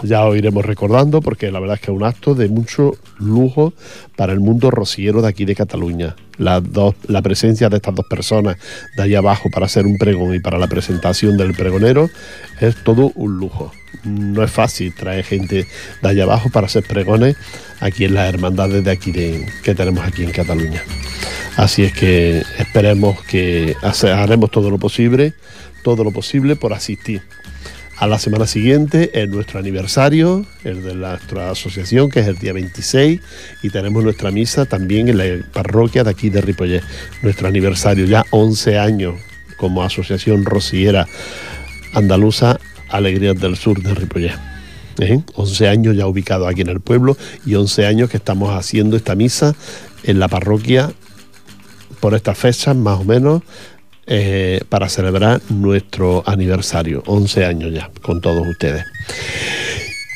Ya 0.04 0.26
os 0.26 0.36
iremos 0.36 0.66
recordando 0.66 1.22
porque 1.22 1.52
la 1.52 1.60
verdad 1.60 1.76
es 1.76 1.82
que 1.82 1.92
es 1.92 1.98
un 1.98 2.04
acto 2.04 2.34
de 2.34 2.50
mucho 2.50 2.98
lujo 3.20 3.74
para 4.16 4.34
el 4.34 4.40
mundo 4.40 4.72
rociero 4.72 5.22
de 5.22 5.28
aquí 5.30 5.46
de 5.46 5.56
Cataluña. 5.56 6.16
Las 6.38 6.64
dos, 6.72 6.96
la 7.08 7.22
presencia 7.22 7.70
de 7.70 7.78
estas 7.78 7.94
dos 7.94 8.06
personas 8.10 8.58
de 8.98 9.04
ahí 9.04 9.16
abajo 9.16 9.50
para 9.52 9.68
hacer 9.68 9.86
un 9.86 9.98
pregón 9.98 10.34
y 10.34 10.40
para 10.40 10.58
la 10.58 10.68
presentación 10.68 11.38
del 11.38 11.54
pregonero 11.54 12.10
es 12.60 12.76
todo 12.84 13.12
un 13.16 13.38
lujo. 13.38 13.72
No 14.04 14.44
es 14.44 14.52
fácil 14.52 14.94
traer 14.94 15.24
gente 15.24 15.68
de 16.02 16.10
allá 16.10 16.24
abajo 16.24 16.50
para 16.50 16.68
hacer 16.68 16.84
pregones 16.84 17.36
aquí 17.80 18.06
en 18.06 18.16
las 18.16 18.30
hermandades 18.30 18.84
de 18.84 18.92
aquí 18.92 19.12
de, 19.12 19.46
que 19.64 19.76
tenemos 19.76 20.06
aquí 20.06 20.24
en 20.24 20.32
Cataluña. 20.32 20.84
Así 21.58 21.84
es 21.84 21.94
que 21.94 22.44
esperemos 22.58 23.22
que 23.24 23.76
haremos 23.82 24.52
todo 24.52 24.70
lo 24.70 24.78
posible, 24.78 25.34
todo 25.84 26.04
lo 26.04 26.12
posible 26.12 26.56
por 26.56 26.74
asistir. 26.74 27.22
A 27.98 28.08
la 28.08 28.18
semana 28.18 28.48
siguiente 28.48 29.12
es 29.22 29.30
nuestro 29.30 29.60
aniversario, 29.60 30.44
el 30.64 30.82
de 30.82 30.96
nuestra 30.96 31.52
asociación, 31.52 32.10
que 32.10 32.22
es 32.22 32.28
el 32.28 32.38
día 32.38 32.52
26, 32.52 33.22
y 33.62 33.70
tenemos 33.70 34.04
nuestra 34.04 34.32
misa 34.32 34.66
también 34.66 35.08
en 35.08 35.18
la 35.20 35.26
parroquia 35.54 36.04
de 36.04 36.10
aquí 36.10 36.32
de 36.32 36.42
Ripollet. 36.42 36.82
Nuestro 37.22 37.48
aniversario, 37.48 38.06
ya 38.06 38.26
11 38.32 38.80
años 38.80 39.16
como 39.56 39.84
asociación 39.84 40.46
rociera 40.46 41.08
andaluza 41.94 42.60
Alegrías 42.92 43.40
del 43.40 43.56
Sur 43.56 43.82
de 43.82 43.94
Ripollet. 43.94 44.34
¿Eh? 45.00 45.20
11 45.36 45.68
años 45.68 45.96
ya 45.96 46.06
ubicado 46.06 46.48
aquí 46.48 46.62
en 46.62 46.70
el 46.70 46.80
pueblo 46.80 47.18
y 47.46 47.56
11 47.56 47.86
años 47.86 48.10
que 48.10 48.18
estamos 48.18 48.54
haciendo 48.54 48.98
esta 48.98 49.16
misa 49.16 49.56
en 50.04 50.20
la 50.20 50.28
parroquia 50.28 50.92
por 52.00 52.14
estas 52.14 52.38
fechas 52.38 52.76
más 52.76 53.00
o 53.00 53.04
menos 53.04 53.42
eh, 54.08 54.62
para 54.68 54.90
celebrar 54.90 55.42
nuestro 55.50 56.24
aniversario, 56.26 57.04
11 57.06 57.46
años 57.46 57.74
ya, 57.74 57.90
con 58.02 58.20
todos 58.20 58.46
ustedes. 58.46 58.84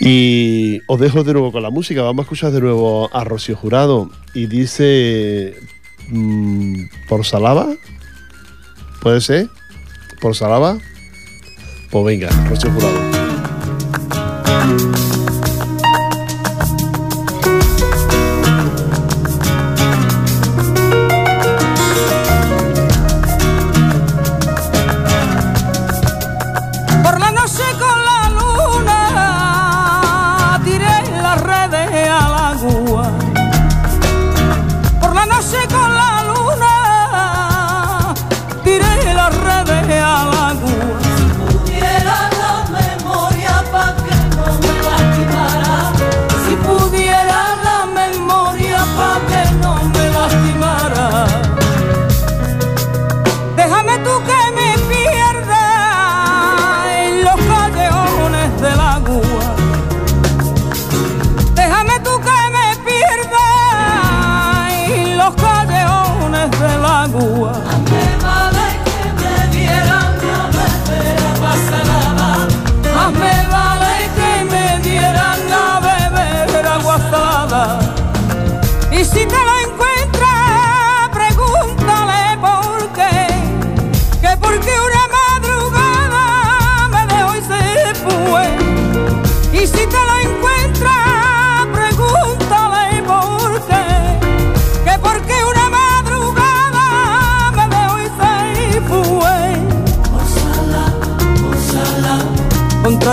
Y 0.01 0.81
os 0.87 0.99
dejo 0.99 1.23
de 1.23 1.33
nuevo 1.33 1.51
con 1.51 1.63
la 1.63 1.69
música, 1.69 2.01
vamos 2.01 2.23
a 2.23 2.25
escuchar 2.25 2.51
de 2.51 2.61
nuevo 2.61 3.09
a 3.13 3.23
Rocío 3.23 3.55
Jurado 3.55 4.09
y 4.33 4.47
dice, 4.47 5.55
mm, 6.09 6.83
¿por 7.07 7.25
Salaba? 7.25 7.67
¿Puede 9.01 9.21
ser? 9.21 9.47
¿Por 10.19 10.35
Salaba? 10.35 10.79
Pues 11.95 12.03
venga, 12.07 12.29
Rocío 12.49 12.69
Jurado. 12.73 13.15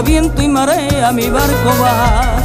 Contra 0.03 0.15
viento 0.15 0.43
y 0.43 0.49
marea 0.49 1.13
mi 1.13 1.31
barco 1.31 1.71
va. 1.81 2.43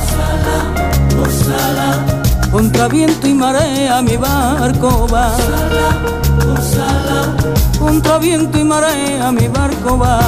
ojalá, 1.20 2.52
Contra 2.52 2.88
viento 2.88 3.28
y 3.28 3.34
marea 3.34 4.00
mi 4.04 4.16
barco 4.16 5.08
va. 5.12 5.32
ojalá, 6.54 7.36
Contra 7.80 8.20
viento 8.20 8.60
y 8.60 8.64
marea 8.64 9.32
mi 9.32 9.48
barco 9.48 9.98
va. 9.98 10.20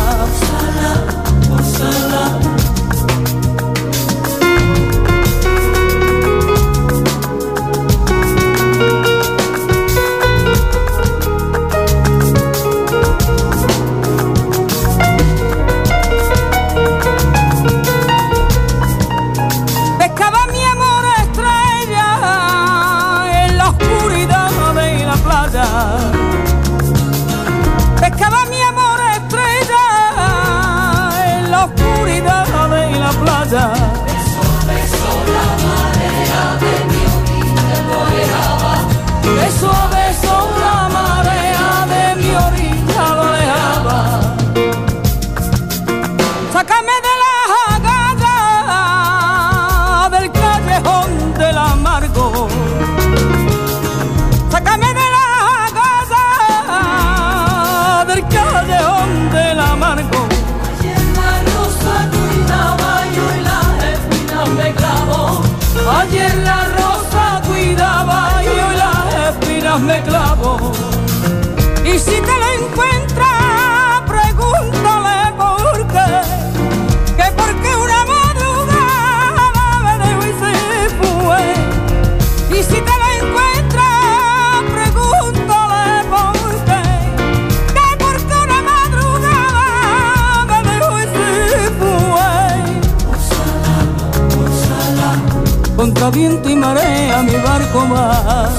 Contra 96.10 96.22
viento 96.22 96.50
y 96.50 96.56
marea 96.56 97.22
mi 97.22 97.36
barco 97.36 97.88
va. 97.94 98.50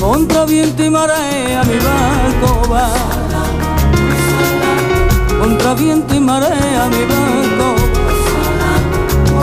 Contra 0.00 0.44
viento 0.46 0.84
y 0.84 0.90
marea 0.90 1.62
mi 1.64 1.76
barco 1.76 2.72
va. 2.72 2.88
Contra 5.38 5.74
viento 5.74 6.14
y 6.14 6.20
marea 6.20 6.88
mi 6.88 7.04
barco 7.12 7.74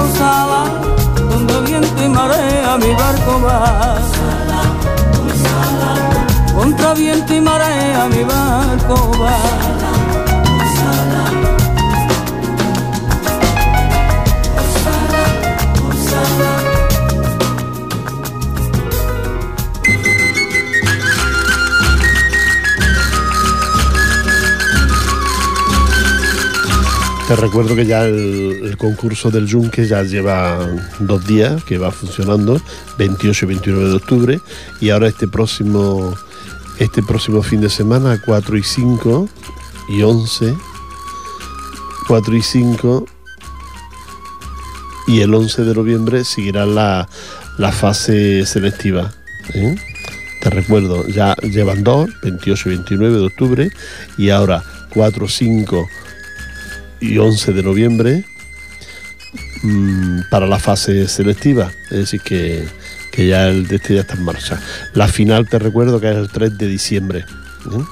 Osala, 0.02 0.64
contra 1.30 1.60
viento 1.60 2.04
y 2.04 2.10
marea 2.10 2.78
mi 2.78 2.94
barco 2.96 3.42
va. 3.46 3.98
Contra 6.56 6.94
viento 6.96 7.34
y 7.34 7.42
marea 7.42 8.08
mi 8.10 8.24
barco 8.24 9.12
va. 9.22 9.89
Te 27.30 27.36
recuerdo 27.36 27.76
que 27.76 27.86
ya 27.86 28.06
el, 28.06 28.76
concurso 28.80 29.30
del 29.30 29.46
Yunque 29.46 29.86
ya 29.86 30.02
lleva 30.02 30.68
dos 31.00 31.28
días 31.28 31.64
que 31.64 31.78
va 31.78 31.92
funcionando, 31.92 32.60
28 32.98 33.46
y 33.46 33.48
29 33.50 33.90
de 33.90 33.96
octubre, 33.96 34.42
y 34.82 34.90
ahora 34.90 35.10
este 35.10 35.28
próximo, 35.28 36.18
este 36.80 37.04
próximo 37.04 37.44
fin 37.44 37.62
de 37.62 37.70
semana, 37.70 38.20
4 38.26 38.58
y 38.58 38.64
5 38.64 39.30
y 39.90 40.02
11, 40.02 40.58
4 42.08 42.36
y 42.36 42.42
5 42.42 43.06
y 45.10 45.22
el 45.22 45.32
11 45.32 45.66
de 45.66 45.76
noviembre 45.76 46.26
seguirá 46.26 46.66
la, 46.66 47.08
la 47.60 47.72
fase 47.72 48.44
selectiva. 48.48 49.14
¿eh? 49.54 49.76
Te 50.42 50.50
recuerdo, 50.50 51.08
ya 51.08 51.36
llevan 51.44 51.84
dos, 51.84 52.10
28 52.24 52.70
y 52.70 52.72
29 52.72 53.18
de 53.20 53.26
octubre, 53.28 53.70
y 54.18 54.32
ahora 54.32 54.64
4, 54.96 55.28
5 55.28 55.88
y 57.00 57.18
11 57.18 57.54
de 57.54 57.64
noviembre 57.64 58.24
mmm, 59.64 60.22
para 60.30 60.48
la 60.48 60.60
fase 60.60 61.08
selectiva. 61.08 61.72
Es 61.90 61.98
decir, 61.98 62.22
que, 62.22 62.66
que 63.12 63.28
ya 63.28 63.48
el 63.48 63.68
de 63.68 63.78
este 63.78 63.96
ya 63.96 64.02
está 64.02 64.16
en 64.16 64.24
marcha. 64.24 64.60
La 64.94 65.08
final 65.08 65.48
te 65.48 65.60
recuerdo 65.60 66.00
que 66.00 66.10
es 66.10 66.18
el 66.18 66.30
3 66.30 66.58
de 66.58 66.68
diciembre. 66.68 67.20
¿eh? 67.20 67.84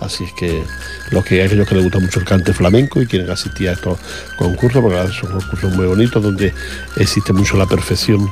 Así 0.00 0.24
es 0.24 0.32
que 0.32 0.64
los 1.10 1.24
que 1.24 1.42
aquellos 1.42 1.68
que 1.68 1.74
les 1.74 1.84
gusta 1.84 1.98
mucho 1.98 2.20
el 2.20 2.26
cante 2.26 2.54
flamenco 2.54 3.02
y 3.02 3.06
quieren 3.06 3.30
asistir 3.30 3.68
a 3.68 3.72
estos 3.72 3.98
concursos, 4.36 4.82
porque 4.82 5.12
son 5.12 5.32
concursos 5.32 5.72
muy 5.74 5.86
bonitos 5.86 6.22
donde 6.22 6.54
existe 6.96 7.32
mucho 7.32 7.56
la 7.56 7.66
perfección 7.66 8.30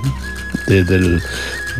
de, 0.66 0.84
del, 0.84 1.20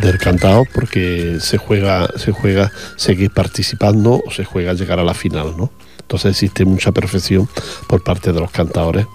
del 0.01 0.17
cantado, 0.19 0.65
porque 0.65 1.37
se 1.39 1.57
juega, 1.57 2.07
se 2.17 2.31
juega 2.31 2.71
seguir 2.97 3.31
participando 3.31 4.21
o 4.23 4.31
se 4.31 4.45
juega 4.45 4.73
llegar 4.73 4.99
a 4.99 5.03
la 5.03 5.15
final, 5.15 5.55
¿no? 5.57 5.71
Entonces 6.09 6.31
existe 6.31 6.65
mucha 6.65 6.91
perfección 6.91 7.47
por 7.85 8.03
parte 8.03 8.33
de 8.33 8.39
los 8.39 8.49
cantadores 8.49 9.05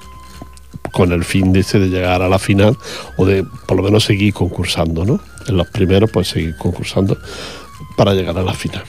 con 0.92 1.11
el 1.11 1.24
fin 1.24 1.52
de, 1.52 1.59
ese 1.59 1.80
de 1.80 1.88
llegar 1.88 2.22
a 2.22 2.28
la 2.28 2.38
final 2.38 2.78
o 3.16 3.26
de 3.26 3.44
por 3.66 3.76
lo 3.76 3.83
menos 3.83 4.04
seguir 4.04 4.33
concursando, 4.33 5.04
¿no? 5.04 5.18
En 5.48 5.57
los 5.57 5.66
primeros 5.66 6.09
pues 6.12 6.28
seguir 6.28 6.57
concursando 6.57 7.18
para 7.96 8.14
llegar 8.14 8.38
a 8.38 8.44
la 8.44 8.54
final. 8.54 8.85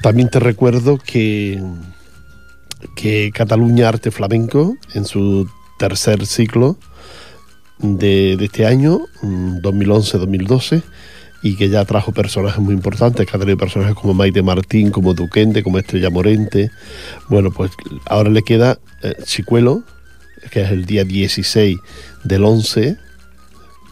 También 0.00 0.30
te 0.30 0.38
recuerdo 0.38 0.96
que, 0.96 1.60
que 2.94 3.32
Cataluña 3.34 3.88
Arte 3.88 4.12
Flamenco 4.12 4.76
en 4.94 5.06
su 5.06 5.50
tercer 5.76 6.24
ciclo 6.24 6.76
de, 7.78 8.36
de 8.36 8.44
este 8.44 8.64
año, 8.64 9.00
2011-2012, 9.22 10.84
y 11.42 11.56
que 11.56 11.68
ya 11.68 11.84
trajo 11.84 12.12
personajes 12.12 12.60
muy 12.60 12.74
importantes, 12.74 13.26
que 13.26 13.36
ha 13.36 13.40
tenido 13.40 13.56
personajes 13.56 13.94
como 13.94 14.14
Maite 14.14 14.42
Martín, 14.42 14.90
como 14.90 15.14
Duquente, 15.14 15.62
como 15.62 15.78
Estrella 15.78 16.10
Morente. 16.10 16.70
Bueno, 17.28 17.50
pues 17.50 17.70
ahora 18.06 18.30
le 18.30 18.42
queda 18.42 18.78
eh, 19.02 19.14
Chicuelo, 19.24 19.82
que 20.50 20.62
es 20.62 20.70
el 20.70 20.84
día 20.84 21.04
16 21.04 21.78
del 22.24 22.44
11, 22.44 22.96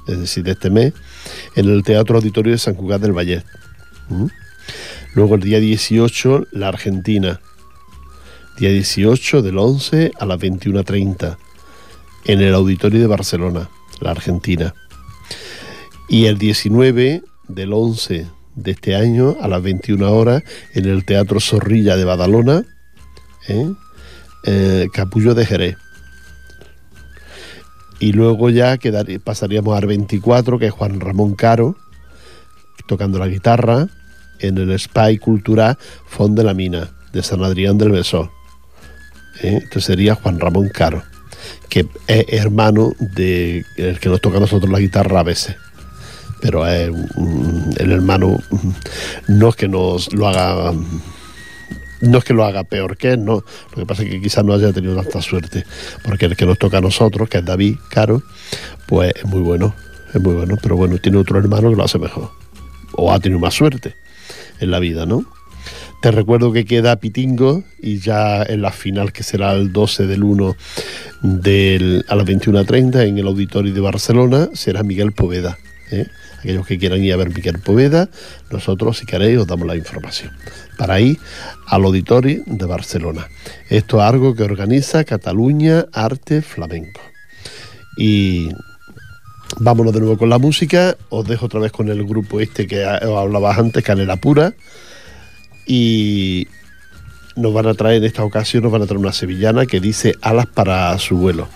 es 0.09 0.19
decir, 0.19 0.45
de 0.45 0.53
este 0.53 0.71
mes, 0.71 0.93
en 1.57 1.69
el 1.69 1.83
Teatro 1.83 2.17
Auditorio 2.17 2.53
de 2.53 2.59
San 2.59 2.75
Cugat 2.75 3.01
del 3.01 3.17
Valle. 3.17 3.43
¿Mm? 4.09 4.27
Luego 5.15 5.35
el 5.35 5.41
día 5.41 5.59
18, 5.59 6.49
la 6.53 6.69
Argentina. 6.69 7.41
Día 8.59 8.71
18 8.71 9.41
del 9.41 9.57
11 9.57 10.13
a 10.19 10.27
las 10.27 10.39
21.30 10.39 11.37
en 12.25 12.41
el 12.41 12.55
Auditorio 12.55 13.01
de 13.01 13.07
Barcelona, 13.07 13.71
la 14.01 14.11
Argentina. 14.11 14.75
Y 16.09 16.27
el 16.27 16.39
19 16.39 17.23
del 17.49 17.73
11 17.73 18.27
de 18.55 18.71
este 18.71 18.97
año 18.97 19.37
a 19.41 19.49
las 19.49 19.63
21 19.63 20.11
horas 20.13 20.43
en 20.75 20.87
el 20.87 21.05
Teatro 21.05 21.41
Zorrilla 21.41 21.97
de 21.97 22.05
Badalona, 22.05 22.65
¿eh? 23.49 23.73
Eh, 24.45 24.89
Capullo 24.93 25.35
de 25.35 25.47
Jerez. 25.47 25.77
Y 28.01 28.13
luego 28.13 28.51
ya 28.51 28.79
pasaríamos 29.25 29.77
al 29.77 29.87
24, 29.87 30.59
que 30.59 30.67
es 30.67 30.73
Juan 30.73 31.01
Ramón 31.01 31.35
Caro, 31.35 31.77
tocando 32.87 33.19
la 33.19 33.27
guitarra, 33.27 33.89
en 34.41 34.57
el 34.57 34.79
Spy 34.79 35.19
Cultural 35.19 35.77
Fond 36.07 36.37
de 36.37 36.45
la 36.45 36.55
Mina, 36.55 36.91
de 37.13 37.23
San 37.25 37.43
Adrián 37.43 37.77
del 37.77 37.91
Besós. 37.91 38.29
¿Eh? 39.43 39.61
Este 39.65 39.81
sería 39.81 40.15
Juan 40.15 40.39
Ramón 40.39 40.69
Caro, 40.69 41.03
que 41.69 41.87
es 42.07 42.25
hermano 42.29 42.93
de 43.01 43.65
el 43.77 43.99
que 43.99 44.09
nos 44.09 44.21
toca 44.21 44.37
a 44.37 44.41
nosotros 44.41 44.71
la 44.71 44.79
guitarra 44.79 45.21
a 45.21 45.25
veces 45.25 45.57
pero 46.41 46.63
un, 46.63 47.75
el 47.79 47.93
hermano 47.93 48.39
no 49.29 49.49
es 49.49 49.57
que 49.57 49.69
nos 49.69 50.13
lo 50.13 50.29
haga 50.29 50.73
no 52.01 52.19
es 52.19 52.25
que 52.25 52.33
lo 52.33 52.45
haga 52.45 52.65
peor 52.65 52.97
que 52.97 53.13
él, 53.13 53.25
no. 53.25 53.45
Lo 53.71 53.77
que 53.77 53.87
pasa 53.87 54.03
es 54.03 54.11
que 54.11 54.21
quizás 54.21 54.45
no 54.45 54.55
haya 54.55 54.73
tenido 54.73 54.95
tanta 54.95 55.21
suerte, 55.21 55.65
porque 56.05 56.27
el 56.27 56.37
que 56.37 56.47
nos 56.47 56.59
toca 56.59 56.79
a 56.79 56.81
nosotros, 56.81 57.29
que 57.29 57.39
es 57.39 57.45
David 57.45 57.77
Caro, 57.91 58.23
pues 58.87 59.13
es 59.17 59.25
muy 59.25 59.41
bueno, 59.41 59.75
es 60.15 60.21
muy 60.21 60.35
bueno, 60.35 60.57
pero 60.63 60.77
bueno, 60.77 60.99
tiene 60.99 61.19
otro 61.19 61.39
hermano 61.39 61.71
que 61.71 61.77
lo 61.77 61.85
hace 61.85 61.99
mejor, 61.99 62.31
o 62.93 63.13
ha 63.13 63.19
tenido 63.19 63.41
más 63.41 63.55
suerte 63.55 63.97
en 64.61 64.71
la 64.71 64.79
vida, 64.79 65.07
¿no? 65.07 65.25
Te 66.01 66.13
recuerdo 66.13 66.53
que 66.53 66.65
queda 66.65 66.95
Pitingo 66.97 67.65
y 67.83 67.99
ya 67.99 68.45
en 68.45 68.63
la 68.63 68.71
final, 68.71 69.13
que 69.13 69.25
será 69.25 69.53
el 69.53 69.73
12 69.73 70.07
del 70.07 70.23
1 70.23 70.57
del, 71.23 72.05
a 72.09 72.15
las 72.15 72.25
21.30 72.25 73.09
en 73.09 73.19
el 73.19 73.27
Auditorio 73.27 73.75
de 73.75 73.81
Barcelona, 73.81 74.49
será 74.53 74.85
Miguel 74.85 75.11
Poveda. 75.11 75.59
¿eh? 75.91 76.07
Aquellos 76.39 76.67
que 76.67 76.79
quieran 76.79 77.03
ir 77.03 77.13
a 77.13 77.17
ver 77.17 77.35
Miguel 77.35 77.59
Poveda, 77.59 78.09
nosotros 78.51 78.99
si 78.99 79.07
queréis 79.07 79.39
os 79.39 79.47
damos 79.47 79.67
la 79.67 79.77
información. 79.77 80.33
Para 80.77 81.01
ir 81.01 81.19
al 81.67 81.85
auditorio 81.85 82.43
de 82.47 82.67
Barcelona. 82.67 83.29
Esto 83.69 83.99
es 83.99 84.05
algo 84.05 84.35
que 84.35 84.45
organiza 84.45 85.05
Cataluña 85.05 85.87
Arte 85.93 86.43
Flamenco. 86.43 87.01
Y 87.97 88.49
vámonos 89.59 89.93
de 89.93 90.01
nuevo 90.01 90.17
con 90.17 90.31
la 90.31 90.39
música. 90.39 90.97
Os 91.09 91.27
dejo 91.27 91.47
otra 91.47 91.61
vez 91.61 91.73
con 91.73 91.89
el 91.89 92.05
grupo 92.05 92.41
este 92.41 92.67
que 92.67 92.85
os 92.85 93.19
hablaba 93.19 93.55
antes, 93.55 93.83
Canela 93.83 94.17
Pura. 94.17 94.55
Y 95.67 96.47
nos 97.37 97.53
van 97.53 97.67
a 97.67 97.75
traer 97.75 97.99
en 97.99 98.05
esta 98.05 98.25
ocasión, 98.25 98.63
nos 98.63 98.73
van 98.73 98.83
a 98.83 98.87
traer 98.87 99.01
una 99.01 99.13
sevillana 99.13 99.67
que 99.67 99.81
dice 99.81 100.15
alas 100.23 100.47
para 100.47 100.97
su 100.99 101.17
vuelo. 101.17 101.49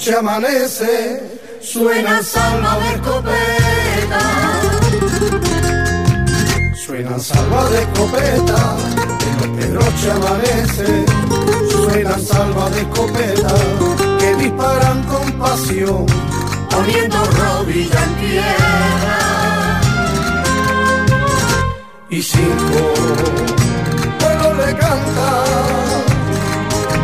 Noche 0.00 0.16
amanece, 0.16 1.38
suenan 1.60 2.24
salva 2.24 2.78
de 2.78 2.88
escopeta. 2.94 4.20
Suenan 6.86 7.20
salva 7.20 7.68
de 7.68 7.82
escopeta, 7.82 8.76
los 9.38 9.48
pedroches 9.58 10.10
amanece, 10.14 11.04
suenan 11.70 12.26
salva 12.26 12.70
de 12.70 12.80
escopeta, 12.80 13.54
que 14.18 14.34
disparan 14.36 15.02
con 15.02 15.32
pasión, 15.32 16.06
poniendo 16.70 17.18
rodilla 17.24 18.04
en 18.04 18.14
tierra. 18.16 19.80
Y 22.08 22.22
cinco 22.22 22.94
pueblos 24.18 24.66
le 24.66 24.76
cantan, 24.78 26.04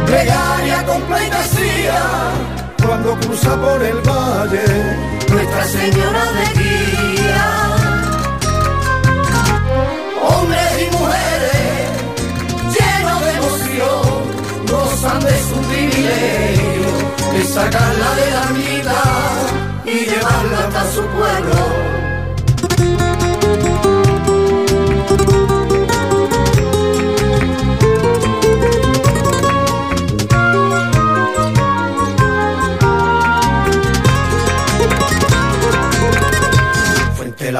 plegaria 0.06 0.86
con 0.86 1.02
pleitesía 1.02 2.55
cruza 3.14 3.60
por 3.60 3.82
el 3.82 4.00
valle 4.00 4.64
Nuestra 5.30 5.64
Señora 5.64 6.24
de 6.32 6.44
Guía. 6.58 7.46
Hombres 10.28 10.72
y 10.82 10.96
mujeres 10.96 11.88
llenos 12.74 13.20
de 13.24 13.30
emoción 13.40 14.02
gozan 14.70 15.20
de 15.20 15.36
su 15.48 15.56
privilegio 15.68 16.90
de 17.32 17.44
sacarla 17.44 18.14
de 18.20 18.30
la 18.30 18.42
ermita 18.44 19.02
y 19.84 19.96
llevarla 20.10 20.58
hasta 20.66 20.92
su 20.92 21.02
pueblo. 21.02 21.95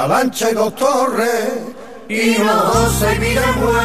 La 0.09 0.19
lancha 0.19 0.51
y 0.51 0.55
dos 0.55 0.75
torres 0.77 1.51
y 2.09 2.15
Hinojosa 2.15 3.15
y 3.15 3.19
Villanueva. 3.19 3.83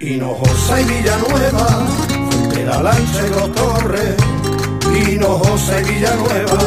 Hinojosa 0.00 0.80
y 0.80 0.84
Villanueva, 0.84 1.68
Fuente 2.30 2.64
la 2.64 2.82
lancha 2.82 3.26
y 3.26 3.30
dos 3.30 3.52
torres 3.52 4.16
Hinojosa 4.94 5.80
y 5.80 5.84
Villanueva 5.84 6.58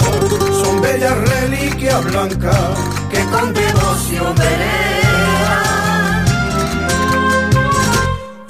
son 0.63 0.81
bellas 0.81 1.17
reliquias 1.17 2.03
blancas 2.05 2.77
que 3.09 3.23
con 3.31 3.53
devoción 3.53 4.35
veneran 4.35 5.63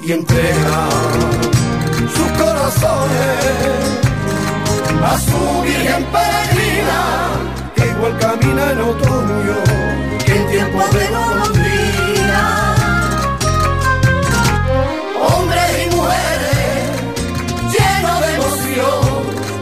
y 0.06 0.12
entregan 0.12 0.90
sus 2.14 2.44
corazones 2.44 4.04
a 5.02 5.18
su 5.18 5.62
Virgen 5.62 6.04
peregrina 6.12 7.53
igual 8.04 8.18
camina 8.18 8.72
en 8.72 8.80
otoño 8.80 9.56
que 10.24 10.36
en 10.36 10.46
tiempo 10.48 10.78
de 10.78 11.06
golondrina. 11.08 12.74
Hombres 15.26 15.70
y 15.82 15.94
mujeres 15.94 16.90
llenos 17.72 18.20
de 18.20 18.34
emoción 18.34 19.00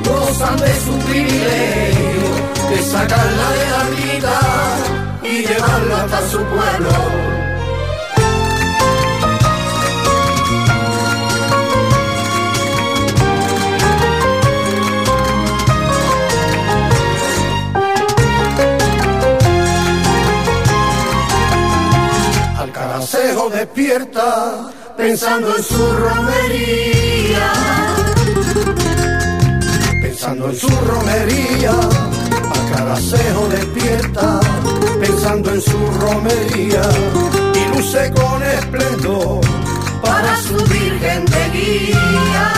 gozan 0.05 0.57
de 0.57 0.75
su 0.85 0.99
privilegio 1.07 2.31
de 2.71 2.83
sacarla 2.83 3.49
de 3.59 3.67
la 3.75 3.85
vida 3.97 4.41
y 5.23 5.47
llevarla 5.47 6.03
hasta 6.03 6.31
su 6.31 6.39
pueblo. 6.39 7.32
Despierta 23.51 24.71
pensando 24.97 25.57
en 25.57 25.63
su 25.63 25.93
romería. 25.93 27.53
Pensando 30.03 30.51
en 30.51 30.57
su 30.57 30.69
romería. 30.69 31.73
Al 31.73 32.77
caracejo 32.77 33.49
despierta 33.49 34.41
pensando 35.01 35.51
en 35.51 35.61
su 35.61 35.79
romería. 36.01 36.83
Y 37.55 37.77
luce 37.77 38.13
con 38.13 38.43
esplendor 38.43 39.41
para 40.03 40.37
su 40.43 40.57
virgen 40.57 41.25
de 41.25 41.51
guía. 41.53 42.53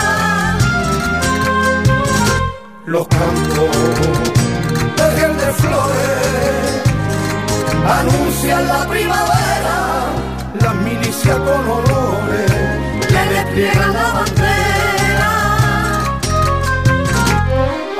Los 2.85 3.07
campos 3.07 3.77
vergen 4.97 5.37
de 5.37 5.53
flores 5.53 6.85
anuncian 7.87 8.67
la 8.67 8.87
primavera, 8.87 9.77
las 10.65 10.75
milicias 10.77 11.37
con 11.37 11.69
olores 11.77 12.51
le 13.13 13.23
despliegan 13.33 13.93
la 13.93 14.07
bandera. 14.17 15.31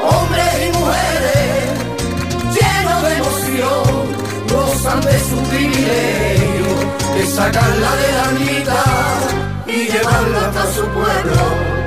Hombres 0.09 0.53
y 0.65 0.67
mujeres 0.77 1.63
llenos 2.55 3.01
de 3.05 3.11
emoción 3.21 3.83
gozan 4.51 5.01
de 5.01 5.17
su 5.29 5.37
privilegio 5.49 6.71
de 7.15 7.23
sacarla 7.37 7.91
de 8.03 8.09
la 8.19 8.27
mitad 8.39 9.21
y 9.67 9.77
llevarla 9.91 10.39
hasta 10.47 10.63
su 10.73 10.83
pueblo. 10.87 11.84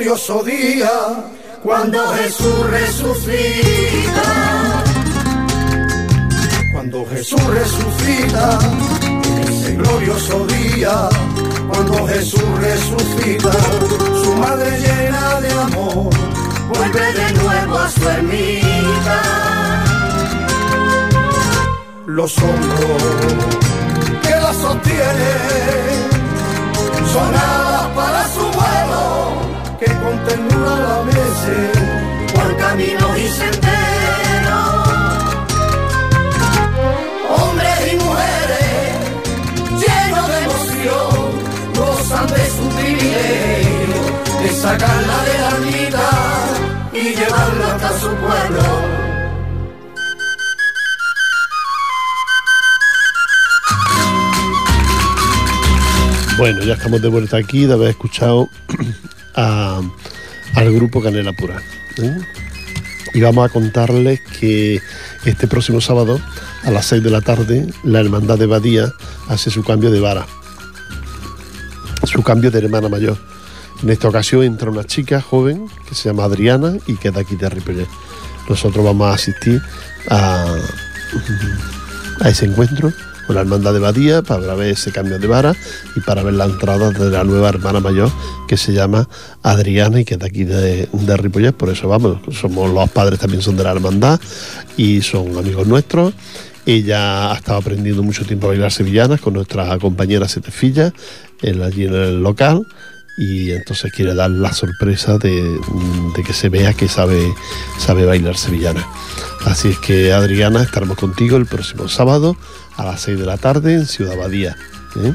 Glorioso 0.00 0.42
día 0.44 0.90
cuando 1.62 1.98
Jesús 2.14 2.70
resucita. 2.70 4.22
Cuando 6.72 7.04
Jesús 7.04 7.44
resucita, 7.44 8.58
ese 9.46 9.74
glorioso 9.74 10.46
día, 10.46 11.06
cuando 11.68 12.06
Jesús 12.06 12.42
resucita, 12.62 13.52
su 14.24 14.34
madre 14.36 14.70
llena 14.80 15.40
de 15.42 15.52
amor 15.52 16.10
vuelve 16.70 17.12
de 17.12 17.32
nuevo 17.34 17.78
a 17.78 17.90
su 17.90 18.08
ermita. 18.08 19.22
Los 22.06 22.38
hombros 22.38 23.02
que 24.22 24.30
la 24.30 24.54
sostienen 24.54 26.10
son 27.12 27.69
que 29.80 29.86
con 29.86 30.24
ternura 30.26 30.76
la 30.76 31.02
mece 31.04 31.56
por 32.34 32.56
caminos 32.58 33.18
y 33.18 33.28
senderos. 33.28 34.70
Hombres 37.36 37.78
y 37.90 37.96
mujeres 38.04 38.90
llenos 39.82 40.28
de 40.28 40.38
emoción, 40.44 41.12
gozan 41.74 42.26
de 42.26 42.44
su 42.56 42.64
privilegio 42.76 44.00
de 44.42 44.48
sacarla 44.60 45.18
de 45.28 45.36
la 45.44 45.54
vida 45.66 46.08
y 46.92 47.02
llevarla 47.14 47.74
hasta 47.74 48.00
su 48.00 48.08
pueblo. 48.16 49.00
Bueno, 56.36 56.62
ya 56.62 56.74
estamos 56.74 57.02
de 57.02 57.08
vuelta 57.08 57.36
aquí 57.38 57.64
de 57.66 57.74
haber 57.74 57.90
escuchado 57.90 58.48
al 59.40 60.72
grupo 60.72 61.02
Canela 61.02 61.32
Pura. 61.32 61.62
¿eh? 61.98 62.16
Y 63.14 63.20
vamos 63.20 63.48
a 63.48 63.52
contarles 63.52 64.20
que 64.20 64.80
este 65.24 65.46
próximo 65.48 65.80
sábado 65.80 66.20
a 66.64 66.70
las 66.70 66.86
6 66.86 67.02
de 67.02 67.10
la 67.10 67.20
tarde 67.20 67.66
la 67.82 68.00
Hermandad 68.00 68.38
de 68.38 68.46
Badía 68.46 68.92
hace 69.28 69.50
su 69.50 69.64
cambio 69.64 69.90
de 69.90 70.00
vara, 70.00 70.26
su 72.04 72.22
cambio 72.22 72.50
de 72.50 72.58
hermana 72.58 72.88
mayor. 72.88 73.18
En 73.82 73.90
esta 73.90 74.08
ocasión 74.08 74.42
entra 74.42 74.70
una 74.70 74.84
chica 74.84 75.20
joven 75.20 75.66
que 75.88 75.94
se 75.94 76.08
llama 76.08 76.24
Adriana 76.24 76.74
y 76.86 76.96
que 76.96 77.08
es 77.08 77.14
de 77.14 77.20
aquí 77.20 77.36
de 77.36 77.48
Ripollet. 77.48 77.88
Nosotros 78.48 78.84
vamos 78.84 79.08
a 79.08 79.14
asistir 79.14 79.60
a, 80.08 80.54
a 82.20 82.28
ese 82.28 82.46
encuentro 82.46 82.92
la 83.34 83.40
hermandad 83.42 83.72
de 83.72 83.78
Badía 83.80 84.22
para 84.22 84.54
ver 84.54 84.68
ese 84.72 84.92
cambio 84.92 85.18
de 85.18 85.26
vara 85.26 85.54
y 85.96 86.00
para 86.00 86.22
ver 86.22 86.34
la 86.34 86.44
entrada 86.44 86.90
de 86.90 87.10
la 87.10 87.24
nueva 87.24 87.48
hermana 87.48 87.80
mayor 87.80 88.10
que 88.48 88.56
se 88.56 88.72
llama 88.72 89.08
Adriana 89.42 90.00
y 90.00 90.04
que 90.04 90.14
es 90.14 90.20
de 90.20 90.26
aquí 90.26 90.44
de, 90.44 90.88
de 90.92 91.16
Ripollet. 91.16 91.52
Por 91.52 91.68
eso 91.70 91.88
vamos, 91.88 92.18
somos 92.38 92.70
los 92.70 92.90
padres 92.90 93.18
también 93.20 93.42
son 93.42 93.56
de 93.56 93.64
la 93.64 93.72
hermandad 93.72 94.20
y 94.76 95.02
son 95.02 95.36
amigos 95.38 95.66
nuestros. 95.66 96.14
Ella 96.66 97.32
ha 97.32 97.36
estado 97.36 97.58
aprendiendo 97.58 98.02
mucho 98.02 98.24
tiempo 98.24 98.46
a 98.46 98.50
bailar 98.50 98.70
sevillanas 98.70 99.20
con 99.20 99.34
nuestra 99.34 99.78
compañera 99.78 100.28
Setefilla 100.28 100.92
en- 101.42 101.62
allí 101.62 101.84
en 101.84 101.94
el 101.94 102.22
local 102.22 102.66
y 103.18 103.50
entonces 103.50 103.90
quiere 103.92 104.14
dar 104.14 104.30
la 104.30 104.52
sorpresa 104.52 105.18
de, 105.18 105.42
de 106.16 106.22
que 106.22 106.32
se 106.32 106.48
vea 106.48 106.72
que 106.74 106.88
sabe, 106.88 107.20
sabe 107.78 108.04
bailar 108.06 108.36
sevillana. 108.36 108.86
Así 109.46 109.68
es 109.68 109.78
que 109.78 110.12
Adriana, 110.12 110.62
estaremos 110.62 110.98
contigo 110.98 111.36
el 111.36 111.46
próximo 111.46 111.88
sábado 111.88 112.36
a 112.76 112.84
las 112.84 113.00
6 113.02 113.18
de 113.18 113.26
la 113.26 113.36
tarde 113.36 113.74
en 113.74 113.86
Ciudad 113.86 114.16
Badía. 114.16 114.56
¿eh? 114.96 115.14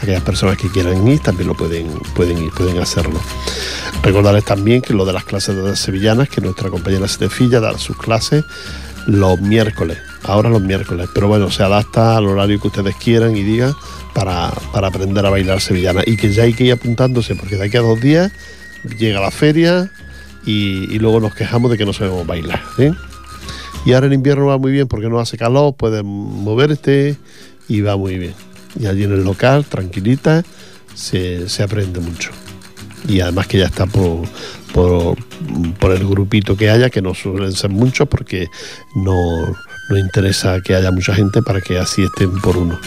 Aquellas 0.00 0.22
personas 0.22 0.56
que 0.56 0.70
quieran 0.70 1.06
ir 1.08 1.20
también 1.20 1.48
lo 1.48 1.56
pueden, 1.56 1.88
pueden 2.14 2.38
ir, 2.38 2.52
pueden 2.52 2.78
hacerlo. 2.78 3.20
Recordarles 4.02 4.44
también 4.44 4.80
que 4.80 4.94
lo 4.94 5.04
de 5.04 5.12
las 5.12 5.24
clases 5.24 5.56
de 5.56 5.76
sevillanas, 5.76 6.28
que 6.28 6.40
nuestra 6.40 6.70
compañera 6.70 7.08
Setefilla 7.08 7.60
dará 7.60 7.78
sus 7.78 7.96
clases 7.96 8.44
los 9.06 9.40
miércoles, 9.40 9.98
ahora 10.22 10.50
los 10.50 10.60
miércoles, 10.60 11.08
pero 11.14 11.28
bueno, 11.28 11.50
se 11.50 11.62
adapta 11.62 12.16
al 12.16 12.26
horario 12.26 12.60
que 12.60 12.68
ustedes 12.68 12.94
quieran 12.96 13.36
y 13.36 13.42
digan 13.42 13.74
para, 14.14 14.52
para 14.72 14.88
aprender 14.88 15.24
a 15.24 15.30
bailar 15.30 15.60
sevillana 15.60 16.02
y 16.04 16.16
que 16.16 16.32
ya 16.32 16.44
hay 16.44 16.52
que 16.52 16.64
ir 16.64 16.72
apuntándose 16.72 17.34
porque 17.34 17.56
de 17.56 17.66
aquí 17.66 17.76
a 17.76 17.80
dos 17.80 18.00
días 18.00 18.30
llega 18.98 19.20
la 19.20 19.30
feria 19.30 19.90
y, 20.44 20.94
y 20.94 20.98
luego 20.98 21.20
nos 21.20 21.34
quejamos 21.34 21.70
de 21.70 21.78
que 21.78 21.86
no 21.86 21.92
sabemos 21.92 22.26
bailar. 22.26 22.62
¿eh? 22.78 22.92
Y 23.84 23.92
ahora 23.92 24.06
en 24.06 24.12
invierno 24.12 24.46
va 24.46 24.58
muy 24.58 24.72
bien 24.72 24.86
porque 24.88 25.08
no 25.08 25.18
hace 25.18 25.38
calor, 25.38 25.74
puedes 25.74 26.04
moverte 26.04 27.16
y 27.68 27.80
va 27.80 27.96
muy 27.96 28.18
bien. 28.18 28.34
Y 28.78 28.86
allí 28.86 29.04
en 29.04 29.12
el 29.12 29.24
local, 29.24 29.64
tranquilita, 29.64 30.44
se, 30.94 31.48
se 31.48 31.62
aprende 31.62 32.00
mucho. 32.00 32.30
y 33.08 33.20
además 33.20 33.46
que 33.46 33.58
ya 33.58 33.66
está 33.66 33.86
por, 33.86 34.22
por, 34.72 35.16
por 35.78 35.92
el 35.92 36.06
grupito 36.06 36.56
que 36.56 36.70
haya, 36.70 36.90
que 36.90 37.00
no 37.00 37.14
suelen 37.14 37.52
ser 37.52 37.70
muchos 37.70 38.08
porque 38.08 38.48
no, 38.96 39.46
no 39.88 39.98
interesa 39.98 40.60
que 40.60 40.74
haya 40.74 40.90
mucha 40.90 41.14
gente 41.14 41.42
para 41.42 41.60
que 41.60 41.78
así 41.78 42.02
estén 42.02 42.32
por 42.40 42.56
uno. 42.56 42.78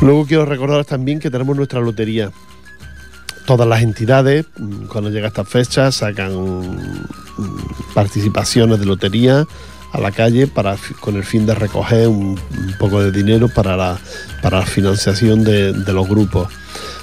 Luego 0.00 0.26
quiero 0.26 0.46
recordaros 0.46 0.86
también 0.86 1.20
que 1.20 1.30
tenemos 1.30 1.56
nuestra 1.56 1.80
lotería. 1.80 2.30
Todas 3.46 3.66
las 3.66 3.82
entidades, 3.82 4.46
mm, 4.56 4.86
cuando 4.86 5.10
llega 5.10 5.28
esta 5.28 5.44
fecha, 5.44 5.90
sacan 5.92 6.32
mm, 6.32 7.94
participaciones 7.94 8.78
de 8.78 8.86
lotería 8.86 9.46
a 9.92 10.00
la 10.00 10.12
calle 10.12 10.46
para, 10.46 10.76
con 11.00 11.16
el 11.16 11.24
fin 11.24 11.46
de 11.46 11.54
recoger 11.54 12.08
un, 12.08 12.38
poco 12.78 13.02
de 13.02 13.10
dinero 13.10 13.48
para 13.48 13.76
la, 13.76 13.98
para 14.42 14.60
la 14.60 14.66
financiación 14.66 15.44
de, 15.44 15.72
los 15.72 16.08
grupos. 16.08 16.48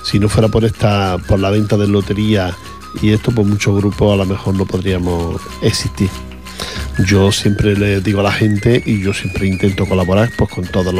Si 0.04 0.19
no 0.19 0.30
fuera 0.30 0.47
por 0.47 0.63
esta, 0.63 1.17
por 1.28 1.39
la 1.39 1.50
venta 1.50 1.76
de 1.76 1.88
lotería 1.88 2.56
y 3.02 3.12
esto, 3.12 3.32
pues 3.32 3.45
muchos 3.45 3.76
grupos 3.76 4.13
a 4.13 4.17
lo 4.17 4.26
mejor 4.26 4.56
no 4.56 4.65
podríamos 4.65 5.41
existir. 5.62 6.10
Yo 7.06 7.32
siempre 7.32 7.76
le 7.76 8.02
digo 8.02 8.21
a 8.21 8.23
la 8.23 8.32
gente 8.32 8.82
y 8.84 9.04
yo 9.04 9.13
siempre 9.13 9.45
intento 9.45 9.86
colaborar 9.86 10.32
pues 10.36 10.50
con 10.50 10.65
todas 10.65 10.93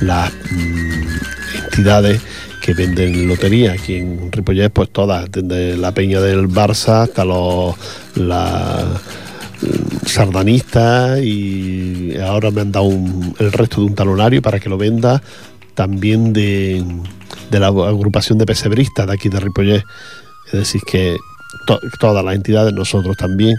las 0.00 0.32
mm, 0.50 1.64
entidades 1.64 2.20
que 2.62 2.74
venden 2.74 3.26
lotería. 3.28 3.72
Aquí 3.72 3.96
en 3.96 4.30
Ripollet, 4.32 4.70
pues 4.70 4.90
todas, 4.90 5.30
desde 5.30 5.76
la 5.76 5.92
peña 5.92 6.20
del 6.20 6.48
Barça 6.48 7.02
hasta 7.02 7.24
los 7.24 7.74
la, 8.14 9.00
mm, 9.60 10.06
sardanistas 10.06 11.20
y 11.20 12.16
ahora 12.18 12.50
me 12.50 12.60
han 12.62 12.72
dado 12.72 12.90
el 12.90 13.52
resto 13.52 13.80
de 13.80 13.86
un 13.88 13.94
talonario 13.94 14.40
para 14.42 14.60
que 14.60 14.68
lo 14.68 14.78
venda 14.78 15.22
también 15.74 16.32
de, 16.32 16.84
la 17.50 17.66
agrupación 17.68 18.38
de 18.38 18.46
pesebristas 18.46 19.06
de 19.06 19.12
aquí 19.12 19.28
de 19.28 19.40
Ripollet. 19.40 19.82
Es 20.46 20.52
decir, 20.52 20.82
que 20.86 21.16
to- 21.66 21.80
todas 21.98 22.24
las 22.24 22.34
entidades, 22.34 22.72
nosotros 22.74 23.16
también, 23.16 23.56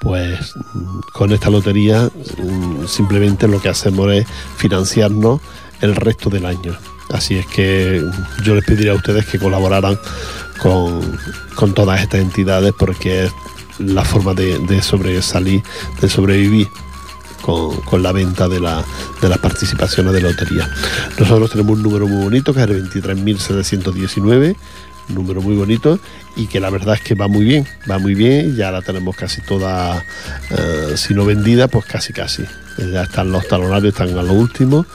pues 0.00 0.38
mm, 0.74 1.00
con 1.12 1.32
esta 1.32 1.50
lotería 1.50 2.08
mm, 2.38 2.86
simplemente 2.86 3.46
lo 3.46 3.60
que 3.60 3.68
hacemos 3.68 4.10
es 4.12 4.26
financiarnos 4.56 5.40
el 5.82 5.94
resto 5.96 6.30
del 6.30 6.46
año. 6.46 6.76
Así 7.12 7.36
es 7.36 7.46
que 7.46 8.04
yo 8.42 8.54
les 8.54 8.64
pediría 8.64 8.92
a 8.92 8.94
ustedes 8.94 9.26
que 9.26 9.38
colaboraran 9.38 9.98
con, 10.58 11.18
con 11.54 11.74
todas 11.74 12.00
estas 12.00 12.20
entidades 12.20 12.72
porque 12.78 13.24
es 13.24 13.32
la 13.78 14.04
forma 14.04 14.34
de, 14.34 14.58
de 14.60 14.82
sobresalir, 14.82 15.62
de 16.00 16.08
sobrevivir 16.08 16.68
con, 17.42 17.76
con 17.82 18.02
la 18.02 18.12
venta 18.12 18.48
de, 18.48 18.60
la, 18.60 18.84
de 19.20 19.28
las 19.28 19.38
participaciones 19.38 20.12
de 20.12 20.20
lotería. 20.20 20.70
Nosotros 21.18 21.50
tenemos 21.50 21.76
un 21.76 21.82
número 21.82 22.06
muy 22.06 22.24
bonito 22.24 22.54
que 22.54 22.62
es 22.62 22.68
el 22.68 22.90
23.719, 22.90 24.56
un 25.08 25.14
número 25.14 25.42
muy 25.42 25.56
bonito 25.56 25.98
y 26.36 26.46
que 26.46 26.60
la 26.60 26.70
verdad 26.70 26.94
es 26.94 27.00
que 27.00 27.14
va 27.14 27.26
muy 27.26 27.44
bien, 27.44 27.66
va 27.90 27.98
muy 27.98 28.14
bien, 28.14 28.54
ya 28.54 28.70
la 28.70 28.82
tenemos 28.82 29.16
casi 29.16 29.40
toda, 29.40 30.04
eh, 30.50 30.92
si 30.96 31.14
no 31.14 31.24
vendida, 31.24 31.68
pues 31.68 31.86
casi 31.86 32.12
casi. 32.12 32.44
Ya 32.78 33.02
están 33.02 33.32
los 33.32 33.46
talonarios, 33.48 33.92
están 33.92 34.16
a 34.16 34.22
lo 34.22 34.32
último 34.32 34.86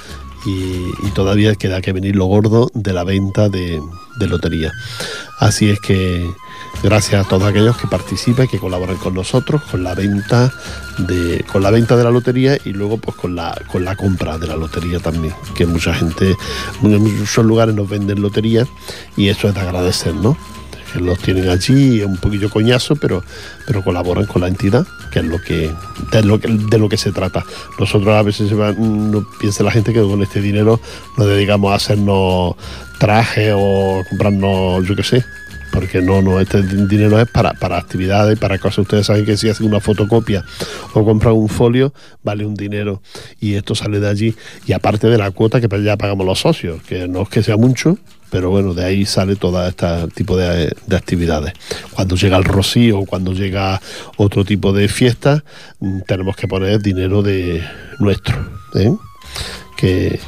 y, 0.46 0.92
todavía 1.14 1.56
queda 1.56 1.82
que 1.82 1.94
venir 1.94 2.16
lo 2.16 2.26
gordo 2.26 2.70
de 2.74 2.92
la 2.92 3.04
venta 3.04 3.48
de, 3.48 3.82
de 4.20 4.28
lotería. 4.28 4.72
Así 5.40 5.70
es 5.70 5.80
que 5.80 6.30
gracias 6.84 7.26
a 7.26 7.30
todos 7.30 7.44
aquellos 7.44 7.78
que 7.78 7.88
participan, 7.88 8.48
que 8.48 8.60
colaboran 8.60 8.98
con 8.98 9.14
nosotros, 9.14 9.62
con 9.64 9.84
la 9.84 9.96
venta 9.96 10.54
de, 11.00 11.44
con 11.52 11.64
la 11.64 11.72
venta 11.72 11.96
de 11.96 12.04
la 12.04 12.12
lotería 12.12 12.58
y 12.64 12.70
luego 12.74 12.98
pues 12.98 13.16
con 13.16 13.36
la, 13.36 13.60
con 13.72 13.84
la 13.84 13.96
compra 13.96 14.38
de 14.38 14.48
la 14.48 14.56
lotería 14.56 15.00
también, 15.00 15.34
que 15.56 15.66
mucha 15.66 15.94
gente, 15.94 16.36
en 16.84 17.02
muchos 17.02 17.46
lugares 17.46 17.76
nos 17.76 17.90
venden 17.90 18.22
lotería 18.22 18.68
y 19.18 19.30
eso 19.30 19.48
es 19.48 19.56
de 19.56 19.62
agradecer, 19.62 20.14
¿no? 20.16 20.38
Que 20.96 21.02
los 21.02 21.20
tienen 21.20 21.50
allí, 21.50 22.02
un 22.04 22.16
poquillo 22.16 22.50
coñazo, 22.50 22.96
pero, 22.96 23.22
pero 23.68 23.84
colaboran 23.84 24.26
con 24.28 24.42
la 24.42 24.48
entidad, 24.48 24.88
que 25.12 25.20
es 25.20 25.26
lo 25.26 25.42
que, 25.42 25.70
de 26.10 26.24
lo 26.24 26.40
que, 26.40 26.48
de 26.48 26.78
lo 26.78 26.88
que 26.88 26.96
se 26.96 27.12
trata. 27.12 27.44
Nosotros 27.78 28.16
a 28.16 28.22
veces 28.22 28.50
no 28.54 29.28
piensa 29.38 29.66
la 29.66 29.72
gente 29.72 29.92
que 29.92 30.00
con 30.02 30.24
este 30.24 30.40
dinero 30.40 30.80
nos 31.18 31.28
dedicamos 31.28 31.74
a 31.74 31.76
hacernos 31.76 32.56
trajes 32.98 33.54
o 33.54 34.04
comprarnos, 34.08 34.88
yo 34.88 34.96
qué 34.96 35.04
sé, 35.04 35.26
porque 35.72 36.02
no, 36.02 36.22
no, 36.22 36.40
este 36.40 36.62
di- 36.62 36.88
dinero 36.88 37.20
es 37.20 37.28
para, 37.30 37.54
para 37.54 37.78
actividades, 37.78 38.38
para 38.40 38.58
cosas. 38.58 38.80
Ustedes 38.80 39.06
saben 39.08 39.26
que 39.26 39.38
si 39.38 39.50
hacen 39.50 39.68
una 39.68 39.80
fotocopia 39.80 40.44
o 40.94 41.04
compran 41.06 41.34
un 41.34 41.50
folio, 41.50 41.94
vale 42.24 42.46
un 42.46 42.56
dinero 42.56 43.02
y 43.40 43.54
esto 43.56 43.76
sale 43.76 44.00
de 44.00 44.08
allí. 44.10 44.36
Y 44.66 44.74
aparte 44.74 45.08
de 45.08 45.18
la 45.18 45.32
cuota 45.32 45.60
que 45.62 45.84
ya 45.84 45.98
pagamos 45.98 46.26
los 46.26 46.40
socios, 46.40 46.82
que 46.84 47.08
no 47.08 47.24
es 47.24 47.30
que 47.30 47.44
sea 47.44 47.58
mucho, 47.58 47.98
pero 48.32 48.50
bueno, 48.50 48.74
de 48.74 48.84
ahí 48.84 49.06
sale 49.06 49.36
todo 49.36 49.66
este 49.68 49.86
tipo 50.14 50.36
de, 50.36 50.76
de 50.88 50.96
actividades. 50.98 51.54
Cuando 51.92 52.16
llega 52.16 52.38
el 52.38 52.44
rocío 52.44 53.06
cuando 53.06 53.34
llega 53.34 53.82
otro 54.18 54.44
tipo 54.44 54.74
de 54.74 54.88
fiesta, 54.88 55.44
mm, 55.80 56.02
tenemos 56.08 56.36
que 56.36 56.48
poner 56.48 56.82
dinero 56.82 57.22
de 57.22 57.64
nuestro. 58.00 58.36
¿eh? 58.76 58.92
que, 59.78 60.20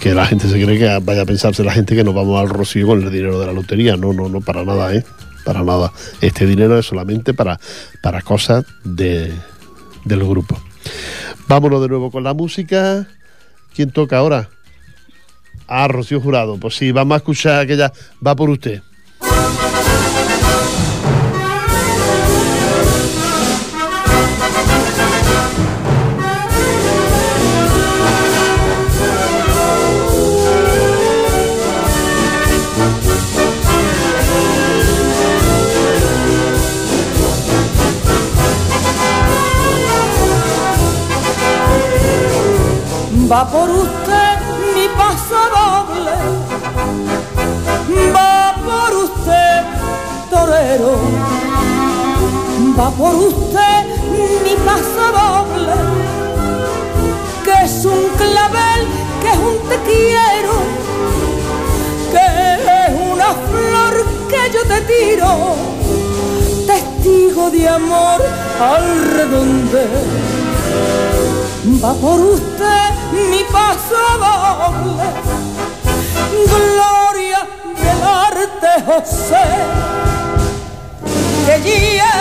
que 0.00 0.14
la 0.14 0.26
gente 0.26 0.48
se 0.48 0.62
cree 0.62 0.78
que 0.78 0.98
vaya 1.04 1.22
a 1.22 1.26
pensarse 1.26 1.64
la 1.64 1.72
gente 1.72 1.94
que 1.96 2.04
nos 2.04 2.14
vamos 2.14 2.40
al 2.40 2.48
rocío 2.48 2.86
con 2.86 3.02
el 3.02 3.10
dinero 3.10 3.38
de 3.40 3.46
la 3.46 3.52
lotería. 3.52 3.96
No, 3.96 4.12
no, 4.12 4.28
no, 4.28 4.40
para 4.40 4.64
nada, 4.64 4.94
¿eh? 4.94 5.04
Para 5.44 5.62
nada. 5.62 5.92
Este 6.20 6.46
dinero 6.46 6.78
es 6.78 6.86
solamente 6.86 7.34
para, 7.34 7.58
para 8.02 8.22
cosas 8.22 8.64
de, 8.84 9.32
del 10.04 10.24
grupo. 10.24 10.58
Vámonos 11.48 11.80
de 11.82 11.88
nuevo 11.88 12.10
con 12.10 12.24
la 12.24 12.34
música. 12.34 13.06
¿Quién 13.74 13.90
toca 13.90 14.18
ahora? 14.18 14.48
Ah, 15.68 15.88
Rocío 15.88 16.20
Jurado. 16.20 16.58
Pues 16.58 16.76
sí, 16.76 16.92
vamos 16.92 17.14
a 17.14 17.18
escuchar 17.18 17.60
aquella. 17.60 17.92
Va 18.24 18.34
por 18.34 18.50
usted. 18.50 18.82
Va 43.30 43.44
por 43.44 43.68
usted 43.68 44.38
mi 44.72 44.86
paso 44.96 45.40
doble, 45.56 46.12
va 48.14 48.54
por 48.64 48.96
usted 48.98 49.64
torero, 50.30 50.94
va 52.78 52.88
por 52.90 53.14
usted 53.16 53.80
mi 54.44 54.54
paso 54.64 55.06
doble, 55.18 55.74
que 57.44 57.64
es 57.64 57.84
un 57.84 58.02
clavel, 58.16 58.86
que 59.20 59.30
es 59.32 59.38
un 59.38 59.58
te 59.70 59.78
quiero, 59.90 60.54
que 62.12 62.26
es 62.86 62.92
una 63.12 63.30
flor 63.50 64.06
que 64.28 64.42
yo 64.54 64.62
te 64.72 64.80
tiro, 64.82 65.56
testigo 66.64 67.50
de 67.50 67.68
amor 67.68 68.22
al 68.60 69.04
redondeo 69.16 70.36
va 71.82 71.92
por 71.94 72.20
usted 72.20 72.85
mi 73.12 73.44
paso 73.44 74.00
doble. 74.18 75.04
Gloria 76.52 77.40
del 77.82 78.02
arte 78.02 78.70
José, 78.86 79.46
que 81.46 81.96
ya 81.96 82.16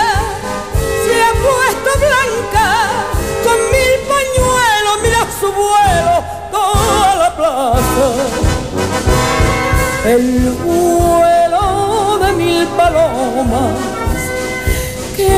se 1.03 1.13
ha 1.23 1.31
puesto 1.45 1.89
blanca 2.05 2.69
con 3.43 3.57
mil 3.73 3.93
pañuelos, 4.13 4.95
mira 5.03 5.21
su 5.39 5.47
vuelo 5.51 6.15
toda 6.51 7.15
la 7.15 7.29
plaza. 7.35 8.07
El 10.05 10.51
vuelo 10.63 12.17
de 12.19 12.31
mil 12.33 12.67
palomas, 12.67 13.77
que 15.15 15.29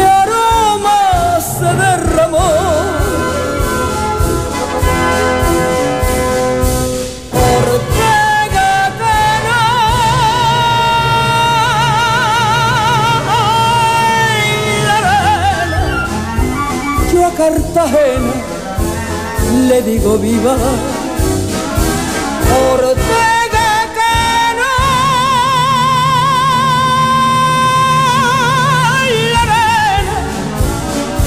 Le 19.69 19.81
digo 19.83 20.17
viva. 20.17 20.55
Ortega. 22.73 23.37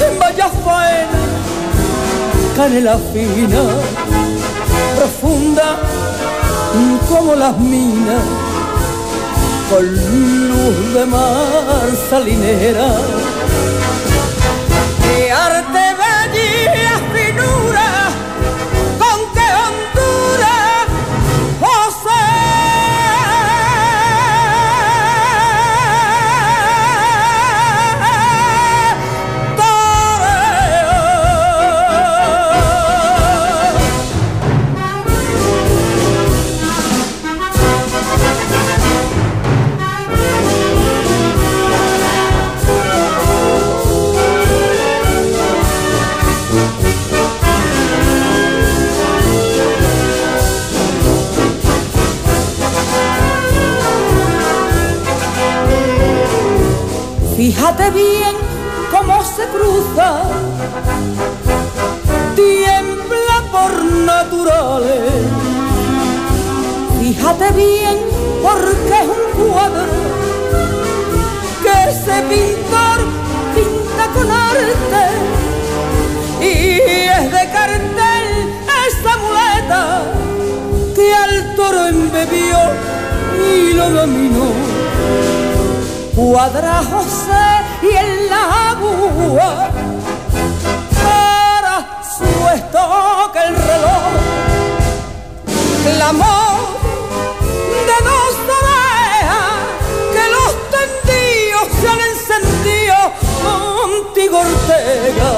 La 0.01 0.09
vaya 0.19 0.49
faena, 0.65 1.23
canela 2.57 2.99
fina, 3.13 3.63
profunda 4.97 5.69
como 7.09 7.37
las 7.37 7.57
minas 7.59 8.25
con 9.71 9.85
luz 10.49 10.95
de 10.95 11.07
mar 11.07 11.91
salinera. 12.09 12.89
Fíjate 57.71 57.91
bien 57.91 58.35
cómo 58.91 59.23
se 59.23 59.45
cruza, 59.47 60.23
tiembla 62.35 63.45
por 63.53 63.85
naturales. 63.85 65.13
Fíjate 66.99 67.53
bien 67.53 67.97
porque 68.43 68.99
es 69.03 69.07
un 69.07 69.53
cuadro 69.53 69.87
que 71.63 71.91
ese 71.91 72.23
pintor 72.23 72.99
pinta 73.55 74.05
con 74.15 74.31
arte. 74.33 75.05
Y 76.41 76.81
es 77.09 77.31
de 77.31 77.53
cartel 77.53 78.29
esa 78.89 79.17
muleta 79.17 80.03
que 80.97 81.15
al 81.15 81.55
toro 81.55 81.87
embebió 81.87 82.59
y 83.39 83.75
lo 83.75 83.91
dominó. 83.91 84.81
Cuadra 86.17 86.83
José 86.83 87.60
para 91.03 91.77
su 92.17 92.31
estoque 92.55 93.39
el 93.49 93.55
reloj. 93.55 94.13
Clamor 95.85 96.61
de 97.89 97.97
dos 98.09 98.35
orejas 98.61 99.59
que 100.15 100.25
los 100.37 100.53
tendidos 100.77 101.67
se 101.81 101.87
han 101.89 102.01
encendido 102.13 102.99
contigo 103.45 104.37
Ortega. 104.39 105.33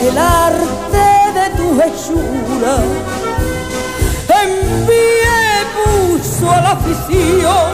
El 0.00 0.16
arte 0.18 1.06
de 1.38 1.46
tu 1.56 1.66
hechura 1.80 2.74
en 4.42 4.50
pie 4.86 5.38
puso 5.74 6.50
a 6.50 6.60
la 6.60 6.70
afición 6.72 7.70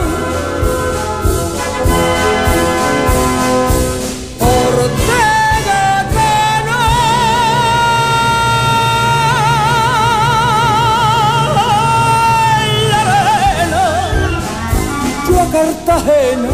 a 15.94 15.98
Cartagena 15.98 16.48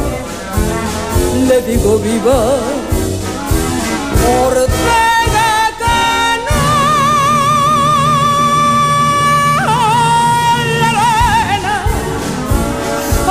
le 1.49 1.63
digo 1.63 1.99
viva 1.99 2.41
Ortega 4.45 5.53
Cano 5.81 6.63
la 10.83 11.07
arena 11.41 11.77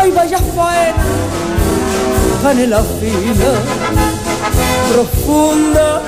ay 0.01 0.12
vaya 0.12 0.39
faena 0.55 1.03
canela 2.41 2.82
fina, 2.99 3.51
profunda 4.91 6.01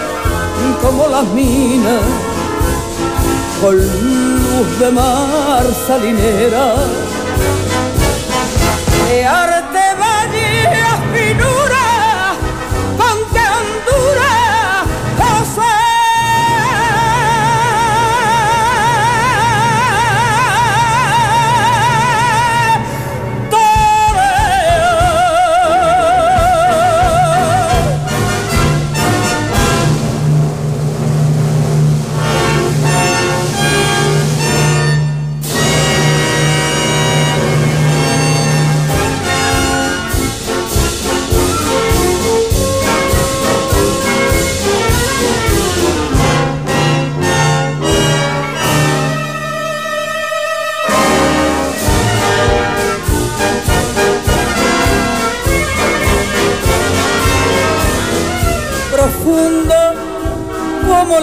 como 0.82 1.08
las 1.08 1.26
minas, 1.28 2.02
con 3.62 3.76
luz 3.76 4.80
de 4.80 4.92
mar 4.92 5.66
salinera. 5.88 6.76
De 9.08 9.26
arte 9.26 9.71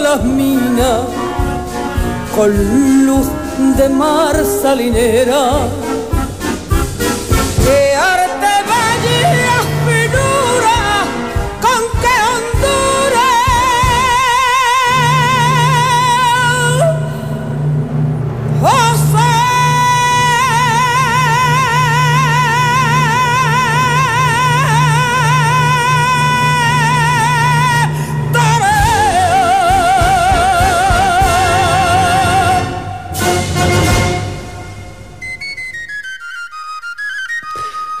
las 0.01 0.23
minas, 0.23 1.01
con 2.35 3.05
luz 3.05 3.27
de 3.77 3.89
mar 3.89 4.35
salinera. 4.61 5.67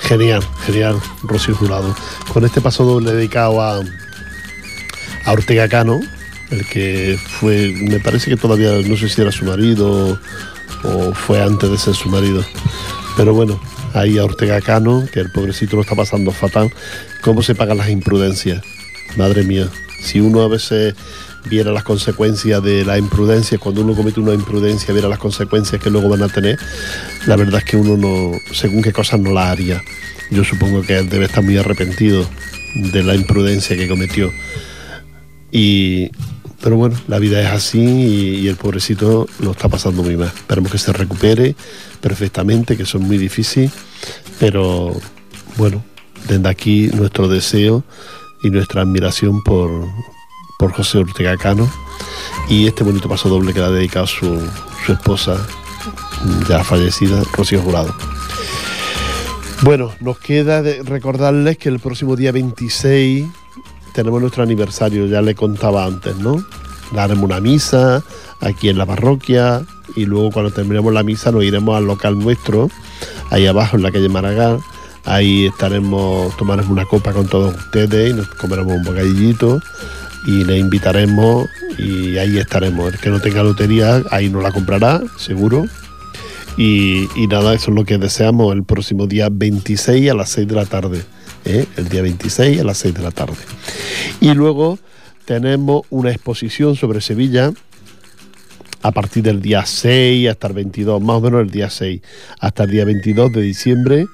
Genial, 0.09 0.41
genial, 0.65 0.99
Rocío 1.21 1.53
Jurado. 1.53 1.95
Con 2.33 2.43
este 2.43 2.61
paso 2.61 2.83
doble 2.83 3.13
dedicado 3.13 3.61
a, 3.61 3.75
a 3.77 5.31
Ortega 5.31 5.69
Cano, 5.69 5.99
el 6.49 6.65
que 6.65 7.19
fue, 7.39 7.71
me 7.79 7.99
parece 7.99 8.31
que 8.31 8.35
todavía 8.35 8.71
no 8.87 8.97
sé 8.97 9.07
si 9.07 9.21
era 9.21 9.31
su 9.31 9.45
marido 9.45 10.19
o 10.83 11.13
fue 11.13 11.43
antes 11.43 11.69
de 11.69 11.77
ser 11.77 11.93
su 11.93 12.09
marido. 12.09 12.43
Pero 13.17 13.35
bueno, 13.35 13.61
ahí 13.93 14.17
a 14.17 14.25
Ortega 14.25 14.59
Cano, 14.61 15.07
que 15.13 15.19
el 15.19 15.31
pobrecito 15.31 15.75
lo 15.75 15.83
está 15.83 15.93
pasando 15.95 16.31
fatal, 16.31 16.73
cómo 17.21 17.43
se 17.43 17.53
pagan 17.53 17.77
las 17.77 17.89
imprudencias. 17.89 18.63
Madre 19.15 19.43
mía, 19.43 19.69
si 20.01 20.21
uno 20.21 20.41
a 20.41 20.47
veces 20.47 20.95
viera 21.45 21.71
las 21.71 21.83
consecuencias 21.83 22.63
de 22.63 22.85
la 22.85 22.97
imprudencia, 22.97 23.57
cuando 23.57 23.81
uno 23.81 23.95
comete 23.95 24.19
una 24.19 24.33
imprudencia, 24.33 24.93
viera 24.93 25.07
las 25.07 25.19
consecuencias 25.19 25.81
que 25.81 25.89
luego 25.89 26.09
van 26.09 26.23
a 26.23 26.29
tener, 26.29 26.59
la 27.25 27.35
verdad 27.35 27.59
es 27.59 27.65
que 27.65 27.77
uno 27.77 27.97
no, 27.97 28.31
según 28.53 28.81
qué 28.81 28.91
cosas 28.91 29.19
no 29.19 29.31
las 29.31 29.47
haría. 29.47 29.81
Yo 30.31 30.43
supongo 30.43 30.81
que 30.83 31.01
debe 31.03 31.25
estar 31.25 31.43
muy 31.43 31.57
arrepentido 31.57 32.27
de 32.75 33.03
la 33.03 33.15
imprudencia 33.15 33.75
que 33.75 33.87
cometió. 33.87 34.31
Y, 35.51 36.11
pero 36.61 36.75
bueno, 36.75 36.95
la 37.07 37.17
vida 37.17 37.41
es 37.41 37.47
así 37.47 37.79
y, 37.79 38.35
y 38.41 38.47
el 38.47 38.55
pobrecito 38.55 39.27
lo 39.39 39.51
está 39.51 39.69
pasando 39.69 40.03
muy 40.03 40.17
mal. 40.17 40.27
Esperemos 40.27 40.71
que 40.71 40.77
se 40.77 40.93
recupere 40.93 41.55
perfectamente, 41.99 42.77
que 42.77 42.83
eso 42.83 42.99
es 42.99 43.03
muy 43.03 43.17
difícil, 43.17 43.71
pero 44.39 44.95
bueno, 45.57 45.83
desde 46.27 46.47
aquí 46.47 46.91
nuestro 46.93 47.27
deseo 47.27 47.83
y 48.43 48.49
nuestra 48.49 48.83
admiración 48.83 49.41
por, 49.43 49.87
por 50.59 50.73
José 50.73 50.97
Ortega 50.97 51.37
Cano 51.37 51.69
y 52.49 52.67
este 52.67 52.83
bonito 52.83 53.07
paso 53.07 53.29
doble 53.29 53.53
que 53.53 53.59
le 53.59 53.65
ha 53.65 53.69
dedicado 53.69 54.05
su, 54.05 54.37
esposa 54.89 55.37
ya 56.49 56.65
fallecida, 56.65 57.23
Rocío 57.31 57.61
Jurado. 57.61 57.95
Bueno, 59.61 59.93
nos 60.01 60.19
queda 60.19 60.61
recordarles 60.83 61.57
que 61.57 61.69
el 61.69 61.79
próximo 61.79 62.17
día 62.17 62.33
26 62.33 63.25
tenemos 63.93 64.19
nuestro 64.19 64.43
aniversario, 64.43 65.05
ya 65.05 65.21
le 65.21 65.33
contaba 65.33 65.85
antes, 65.85 66.17
¿no? 66.17 66.43
Daremos 66.91 67.23
una 67.23 67.39
misa 67.39 68.03
aquí 68.41 68.67
en 68.67 68.77
la 68.77 68.85
parroquia 68.85 69.63
y 69.95 70.05
luego 70.05 70.31
cuando 70.31 70.51
terminemos 70.51 70.93
la 70.93 71.03
misa 71.03 71.31
nos 71.31 71.45
iremos 71.45 71.77
al 71.77 71.85
local 71.85 72.19
nuestro, 72.19 72.69
ahí 73.29 73.47
abajo 73.47 73.77
en 73.77 73.83
la 73.83 73.93
calle 73.93 74.09
Maragall. 74.09 74.59
Ahí 75.05 75.45
estaremos, 75.45 76.35
tomaremos 76.35 76.69
una 76.69 76.83
copa 76.83 77.13
con 77.13 77.27
todos 77.27 77.55
ustedes 77.55 78.11
y 78.11 78.13
nos 78.13 78.27
comeremos 78.27 78.73
un 78.73 78.83
bocadillito 78.83 79.61
y 80.25 80.43
le 80.43 80.57
invitaremos 80.57 81.47
y 81.77 82.17
ahí 82.17 82.37
estaremos. 82.37 82.93
El 82.93 82.99
que 82.99 83.09
no 83.09 83.19
tenga 83.19 83.43
lotería, 83.43 84.03
ahí 84.11 84.29
no 84.29 84.41
la 84.41 84.51
comprará, 84.51 85.01
seguro. 85.17 85.65
Y, 86.57 87.07
y 87.15 87.27
nada, 87.27 87.53
eso 87.53 87.71
es 87.71 87.75
lo 87.75 87.85
que 87.85 87.97
deseamos 87.97 88.53
el 88.53 88.63
próximo 88.63 89.07
día 89.07 89.29
26 89.31 90.11
a 90.11 90.13
las 90.13 90.29
6 90.29 90.47
de 90.47 90.55
la 90.55 90.65
tarde. 90.65 91.01
¿eh? 91.45 91.65
El 91.77 91.89
día 91.89 92.01
26 92.01 92.59
a 92.59 92.63
las 92.63 92.77
6 92.79 92.93
de 92.93 93.01
la 93.01 93.11
tarde. 93.11 93.37
Y 94.19 94.33
luego 94.33 94.79
tenemos 95.25 95.83
una 95.89 96.11
exposición 96.11 96.75
sobre 96.75 97.01
Sevilla 97.01 97.51
a 98.81 98.91
partir 98.91 99.23
del 99.23 99.41
día 99.41 99.65
6 99.65 100.29
hasta 100.29 100.47
el 100.47 100.53
22, 100.53 101.01
más 101.01 101.17
o 101.17 101.21
menos 101.21 101.41
el 101.41 101.51
día 101.51 101.69
6, 101.69 102.01
hasta 102.39 102.63
el 102.63 102.71
día 102.71 102.85
22 102.85 103.31
de 103.33 103.41
diciembre, 103.41 104.05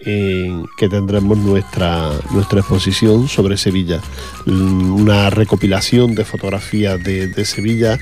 en 0.00 0.66
que 0.76 0.88
tendremos 0.88 1.38
nuestra, 1.38 2.10
nuestra 2.30 2.60
exposición 2.60 3.28
sobre 3.28 3.56
Sevilla. 3.56 4.00
Mm, 4.46 4.94
Una 4.94 5.30
recopilación 5.30 6.14
de 6.14 6.24
fotografías 6.24 7.02
de, 7.02 7.44
Sevilla 7.44 7.98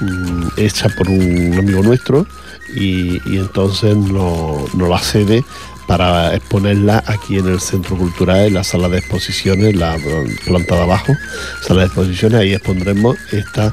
mm, 0.00 0.48
hecha 0.56 0.88
por 0.88 1.08
un 1.08 1.54
amigo 1.58 1.82
nuestro 1.82 2.26
y, 2.74 3.18
entonces 3.36 3.96
nos 3.96 4.74
no 4.74 4.88
la 4.88 4.98
cede 4.98 5.44
para 5.86 6.34
exponerla 6.34 7.04
aquí 7.06 7.38
en 7.38 7.46
el 7.46 7.60
Centro 7.60 7.96
Cultural, 7.96 8.46
en 8.46 8.54
la 8.54 8.64
sala 8.64 8.88
de 8.88 8.98
exposiciones, 8.98 9.76
la 9.76 9.96
planta 10.44 10.74
de 10.74 10.82
abajo, 10.82 11.14
sala 11.62 11.82
de 11.82 11.86
exposiciones, 11.86 12.40
ahí 12.40 12.54
expondremos 12.54 13.16
esta 13.30 13.72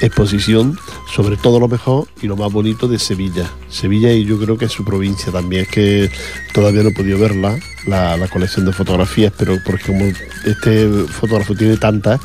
exposición 0.00 0.78
sobre 1.14 1.36
todo 1.36 1.58
lo 1.60 1.68
mejor 1.68 2.06
y 2.22 2.26
lo 2.26 2.36
más 2.36 2.52
bonito 2.52 2.88
de 2.88 2.98
Sevilla. 2.98 3.50
Sevilla 3.68 4.12
y 4.12 4.24
yo 4.24 4.38
creo 4.38 4.58
que 4.58 4.68
su 4.68 4.84
provincia 4.84 5.32
también, 5.32 5.62
es 5.62 5.68
que 5.68 6.10
todavía 6.52 6.82
no 6.82 6.90
he 6.90 6.94
podido 6.94 7.18
verla, 7.18 7.58
la, 7.86 8.16
la 8.16 8.28
colección 8.28 8.66
de 8.66 8.72
fotografías, 8.72 9.32
pero 9.36 9.56
porque 9.64 9.86
como 9.86 10.04
este 10.44 10.88
fotógrafo 11.08 11.54
tiene 11.54 11.76
tantas, 11.76 12.20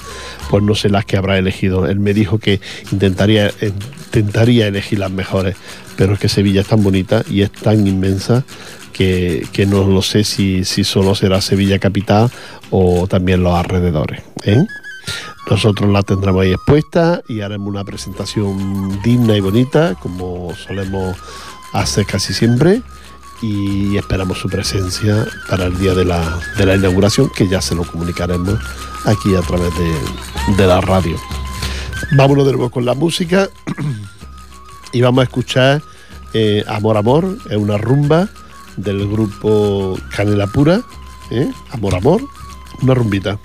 pues 0.49 0.63
no 0.63 0.75
sé 0.75 0.89
las 0.89 1.05
que 1.05 1.17
habrá 1.17 1.37
elegido. 1.37 1.87
Él 1.87 1.99
me 1.99 2.13
dijo 2.13 2.39
que 2.39 2.59
intentaría, 2.91 3.51
intentaría 3.61 4.67
elegir 4.67 4.99
las 4.99 5.11
mejores, 5.11 5.55
pero 5.95 6.13
es 6.13 6.19
que 6.19 6.29
Sevilla 6.29 6.61
es 6.61 6.67
tan 6.67 6.83
bonita 6.83 7.23
y 7.29 7.41
es 7.41 7.51
tan 7.51 7.87
inmensa 7.87 8.43
que, 8.91 9.47
que 9.51 9.65
no 9.65 9.87
lo 9.87 10.01
sé 10.01 10.23
si, 10.23 10.63
si 10.65 10.83
solo 10.83 11.15
será 11.15 11.41
Sevilla 11.41 11.79
capital 11.79 12.29
o 12.69 13.07
también 13.07 13.43
los 13.43 13.53
alrededores. 13.53 14.21
¿eh? 14.45 14.65
Nosotros 15.49 15.89
la 15.91 16.03
tendremos 16.03 16.41
ahí 16.41 16.53
expuesta 16.53 17.21
y 17.27 17.41
haremos 17.41 17.67
una 17.67 17.83
presentación 17.83 19.01
digna 19.01 19.35
y 19.35 19.41
bonita, 19.41 19.95
como 19.95 20.53
solemos 20.55 21.17
hacer 21.73 22.05
casi 22.05 22.33
siempre, 22.33 22.81
y 23.41 23.97
esperamos 23.97 24.39
su 24.39 24.47
presencia 24.47 25.27
para 25.49 25.65
el 25.65 25.77
día 25.77 25.93
de 25.93 26.05
la, 26.05 26.39
de 26.57 26.65
la 26.65 26.75
inauguración, 26.75 27.29
que 27.29 27.47
ya 27.47 27.61
se 27.61 27.75
lo 27.75 27.83
comunicaremos 27.83 28.57
aquí 29.05 29.35
a 29.35 29.41
través 29.41 29.71
de, 29.77 30.55
de 30.55 30.67
la 30.67 30.79
radio. 30.79 31.17
Vámonos 32.15 32.45
de 32.45 32.53
nuevo 32.53 32.69
con 32.69 32.85
la 32.85 32.93
música 32.93 33.49
y 34.93 35.01
vamos 35.01 35.21
a 35.21 35.23
escuchar 35.23 35.81
eh, 36.33 36.63
Amor 36.67 36.97
Amor, 36.97 37.37
es 37.49 37.57
una 37.57 37.77
rumba 37.77 38.29
del 38.77 39.07
grupo 39.07 39.97
Canela 40.15 40.47
Pura, 40.47 40.81
¿eh? 41.29 41.51
Amor 41.71 41.95
Amor, 41.95 42.21
una 42.81 42.93
rumbita. 42.93 43.39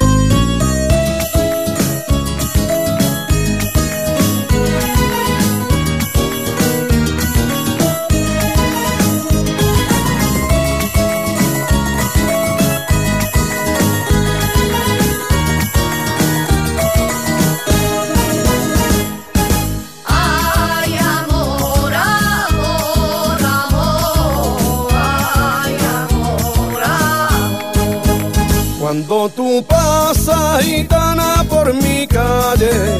Cuando 29.09 29.31
tú 29.31 29.65
pasas 29.67 30.63
gitana 30.63 31.43
por 31.49 31.73
mi 31.73 32.07
calle, 32.07 32.99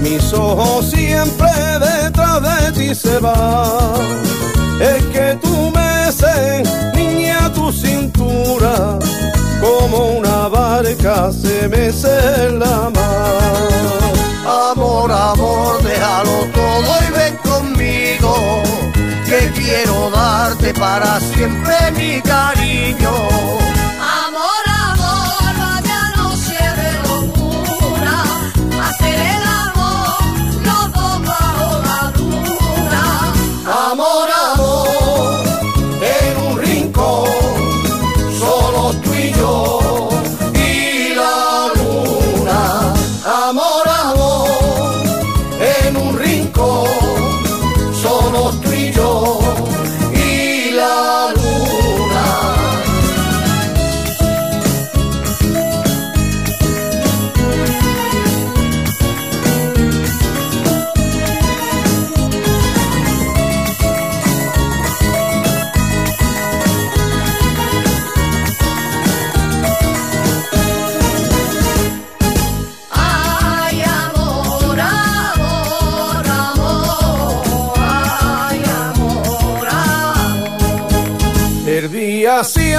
mis 0.00 0.32
ojos 0.32 0.86
siempre 0.86 1.50
detrás 1.78 2.40
de 2.40 2.72
ti 2.72 2.94
se 2.94 3.18
van. 3.18 4.22
Es 4.80 5.04
que 5.12 5.38
tú 5.42 5.70
meces, 5.70 6.66
niña, 6.94 7.52
tu 7.52 7.70
cintura, 7.70 8.98
como 9.60 10.12
una 10.20 10.48
barca 10.48 11.30
se 11.30 11.68
mece 11.68 12.46
en 12.46 12.58
la 12.58 12.88
mar. 12.88 14.72
Amor, 14.72 15.12
amor, 15.12 15.82
déjalo 15.82 16.46
todo 16.54 16.94
y 17.06 17.12
ven 17.12 17.36
conmigo, 17.44 18.62
que 19.26 19.50
quiero 19.60 20.10
darte 20.10 20.72
para 20.72 21.20
siempre 21.20 21.74
mi 21.94 22.22
cariño. 22.22 23.52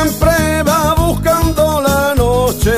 Siempre 0.03 0.63
va 0.63 0.95
buscando 0.95 1.81
la 1.81 2.13
noche, 2.15 2.73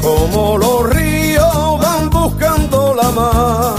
como 0.00 0.56
los 0.58 0.88
ríos 0.90 1.78
van 1.80 2.10
buscando 2.10 2.94
la 2.94 3.10
mar. 3.10 3.74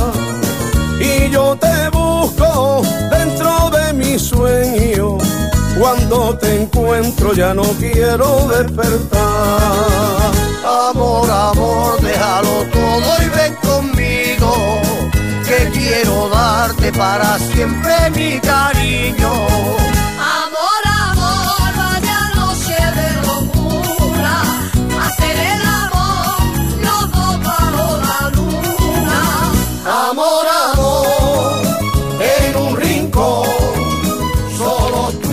Y 0.99 1.29
yo 1.29 1.55
te 1.55 1.89
busco 1.89 2.81
dentro 3.11 3.69
de 3.69 3.93
mi 3.93 4.19
sueño, 4.19 5.17
cuando 5.79 6.37
te 6.37 6.63
encuentro 6.63 7.33
ya 7.33 7.53
no 7.53 7.63
quiero 7.79 8.47
despertar. 8.49 9.21
Amor, 10.91 11.29
amor, 11.29 12.01
déjalo 12.01 12.63
todo 12.73 13.09
y 13.25 13.29
ven 13.37 13.55
conmigo, 13.69 14.51
que 15.47 15.69
quiero 15.71 16.29
darte 16.29 16.91
para 16.91 17.39
siempre 17.39 17.93
mi 18.15 18.39
cariño. 18.39 19.88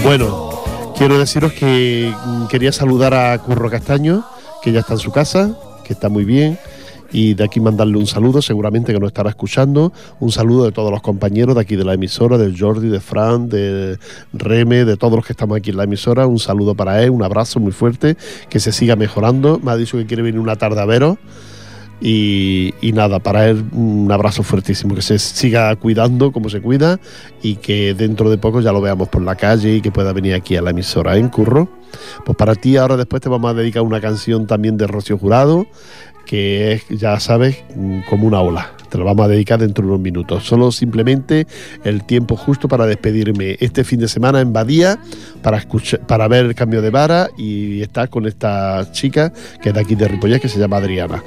Bueno, 0.07 0.63
quiero 0.97 1.19
deciros 1.19 1.53
que 1.53 2.15
mm, 2.15 2.47
quería 2.47 2.71
saludar 2.71 3.13
a 3.13 3.37
Curro 3.39 3.69
Castaño, 3.69 4.25
que 4.63 4.71
ya 4.71 4.79
está 4.79 4.93
en 4.93 5.01
su 5.01 5.11
casa, 5.11 5.59
que 5.85 5.95
está 5.95 6.09
muy 6.09 6.25
bien, 6.25 6.61
y 7.11 7.35
de 7.35 7.43
aquí 7.43 7.59
mandarle 7.59 7.99
un 7.99 8.07
saludo, 8.07 8.41
seguramente 8.41 8.93
que 8.93 9.01
nos 9.01 9.09
estará 9.09 9.31
escuchando, 9.31 9.93
un 10.21 10.31
saludo 10.31 10.65
de 10.65 10.71
todos 10.71 10.93
los 10.93 11.03
compañeros 11.03 11.57
de 11.57 11.61
aquí 11.61 11.75
de 11.75 11.85
la 11.85 11.95
emisora, 11.95 12.39
de 12.39 12.57
Jordi, 12.57 12.89
de 12.89 13.01
Fran, 13.01 13.49
de 13.49 13.99
Reme, 14.33 14.85
de 14.85 14.97
todos 14.97 15.17
los 15.17 15.27
que 15.27 15.33
estamos 15.33 15.57
aquí 15.57 15.71
en 15.71 15.79
la 15.79 15.85
emisora, 15.85 16.29
un 16.29 16.39
saludo 16.39 16.77
para 16.77 17.03
él, 17.03 17.11
un 17.11 17.25
abrazo 17.25 17.59
muy 17.59 17.73
fuerte, 17.73 18.17
que 18.49 18.61
se 18.61 18.71
siga 18.71 18.95
mejorando, 18.95 19.59
me 19.59 19.73
ha 19.73 19.77
dicho 19.77 19.99
que 19.99 20.07
quiere 20.07 20.23
venir 20.23 20.39
una 20.39 20.55
tarde 20.55 20.81
a 20.83 20.85
veros. 20.85 21.19
Y, 22.01 22.74
nada, 22.94 23.20
para 23.20 23.49
él 23.49 23.64
un 23.72 24.11
abrazo 24.12 24.42
fuertísimo, 24.42 24.94
que 24.94 25.03
se 25.03 25.18
siga 25.18 25.74
cuidando 25.76 26.30
como 26.30 26.51
se 26.51 26.61
cuida 26.61 27.01
y 27.42 27.57
que 27.57 27.94
dentro 27.94 28.28
de 28.30 28.38
poco 28.38 28.61
ya 28.61 28.72
lo 28.72 28.80
veamos 28.80 29.09
por 29.09 29.22
la 29.22 29.34
calle 29.34 29.76
y 29.76 29.80
que 29.80 29.90
pueda 29.90 30.12
venir 30.12 30.34
aquí 30.34 30.57
a 30.57 30.62
la 30.62 30.70
emisora 30.70 31.16
en 31.16 31.28
Curro. 31.28 31.68
Pues 32.24 32.36
para 32.36 32.55
ti 32.55 32.76
ahora 32.76 32.97
después 32.97 33.22
te 33.22 33.28
vamos 33.28 33.51
a 33.51 33.55
dedicar 33.55 33.82
una 33.82 34.01
canción 34.01 34.47
también 34.47 34.76
de 34.76 34.86
Rocío 34.86 35.16
Jurado, 35.16 35.66
que 36.27 36.72
es, 36.72 36.89
ya 36.91 37.18
sabes, 37.20 37.64
como 38.11 38.27
una 38.27 38.41
ola. 38.41 38.72
Te 38.89 38.99
lo 38.99 39.05
vamos 39.05 39.24
a 39.24 39.29
dedicar 39.29 39.59
dentro 39.59 39.83
de 39.83 39.89
unos 39.89 40.01
minutos. 40.01 40.45
Solo 40.45 40.70
simplemente 40.70 41.47
el 41.85 42.05
tiempo 42.05 42.37
justo 42.37 42.68
para 42.68 42.87
despedirme 42.87 43.57
este 43.61 43.85
fin 43.85 43.99
de 44.01 44.09
semana 44.09 44.41
en 44.41 44.53
Badía 44.53 44.99
para, 45.43 45.59
escuchar, 45.59 46.01
para 46.01 46.29
ver 46.29 46.47
el 46.47 46.55
cambio 46.55 46.83
de 46.83 46.91
vara 46.91 47.29
y 47.37 47.83
estar 47.83 48.09
con 48.09 48.27
esta 48.27 48.91
chica 48.93 49.33
que 49.61 49.70
es 49.70 49.74
de 49.74 49.81
aquí 49.81 49.95
de 49.95 50.09
Ripollés 50.09 50.41
que 50.41 50.49
se 50.49 50.59
llama 50.59 50.77
Adriana. 50.77 51.22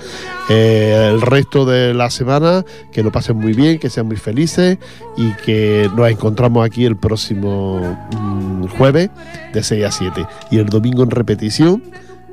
Eh, 0.49 1.09
el 1.11 1.21
resto 1.21 1.65
de 1.65 1.93
la 1.93 2.09
semana 2.09 2.63
que 2.91 3.03
lo 3.03 3.11
pasen 3.11 3.37
muy 3.37 3.53
bien, 3.53 3.77
que 3.77 3.89
sean 3.89 4.07
muy 4.07 4.17
felices 4.17 4.77
y 5.17 5.31
que 5.45 5.89
nos 5.95 6.09
encontramos 6.09 6.65
aquí 6.65 6.85
el 6.85 6.95
próximo 6.95 7.97
mmm, 8.17 8.67
jueves 8.67 9.09
de 9.53 9.63
6 9.63 9.85
a 9.85 9.91
7 9.91 10.25
y 10.51 10.59
el 10.59 10.67
domingo 10.67 11.03
en 11.03 11.11
repetición 11.11 11.83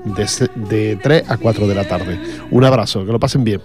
de, 0.07 0.27
de 0.55 0.97
3 0.97 1.31
a 1.31 1.37
4 1.37 1.67
de 1.67 1.75
la 1.75 1.85
tarde. 1.85 2.19
Un 2.51 2.65
abrazo, 2.65 3.05
que 3.05 3.13
lo 3.13 3.19
pasen 3.19 3.45
bien. 3.45 3.61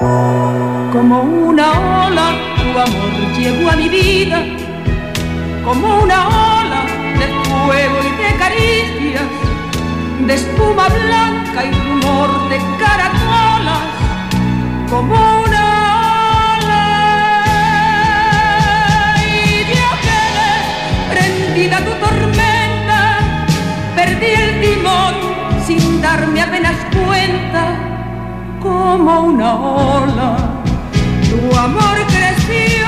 Como 0.00 1.22
una 1.22 2.06
ola, 2.06 2.32
tu 2.56 2.78
amor 2.78 3.10
llegó 3.38 3.70
a 3.70 3.76
mi 3.76 3.88
vida, 3.88 4.42
como 5.64 6.02
una 6.02 6.28
ola 6.28 6.84
de 7.18 7.26
fuego 7.44 7.98
y 8.02 8.10
de 8.22 8.30
caricias, 8.38 9.28
de 10.26 10.34
espuma 10.34 10.88
blanca 10.88 11.64
y 11.64 11.72
rumor 11.84 12.48
de 12.48 12.58
caracolas, 12.78 13.84
como 14.88 15.14
una 15.44 15.64
ola. 16.56 16.84
Y 19.26 19.28
yo 19.70 19.88
quedé 20.06 20.52
prendida 21.12 21.76
tu 21.84 21.92
tormenta, 22.04 22.19
perdí 24.00 24.32
el 24.44 24.52
timón 24.62 25.14
sin 25.66 26.00
darme 26.00 26.40
apenas 26.40 26.76
cuenta 26.96 27.62
como 28.60 29.20
una 29.32 29.54
ola. 29.54 30.30
Tu 31.28 31.40
amor 31.66 31.96
creció 32.14 32.86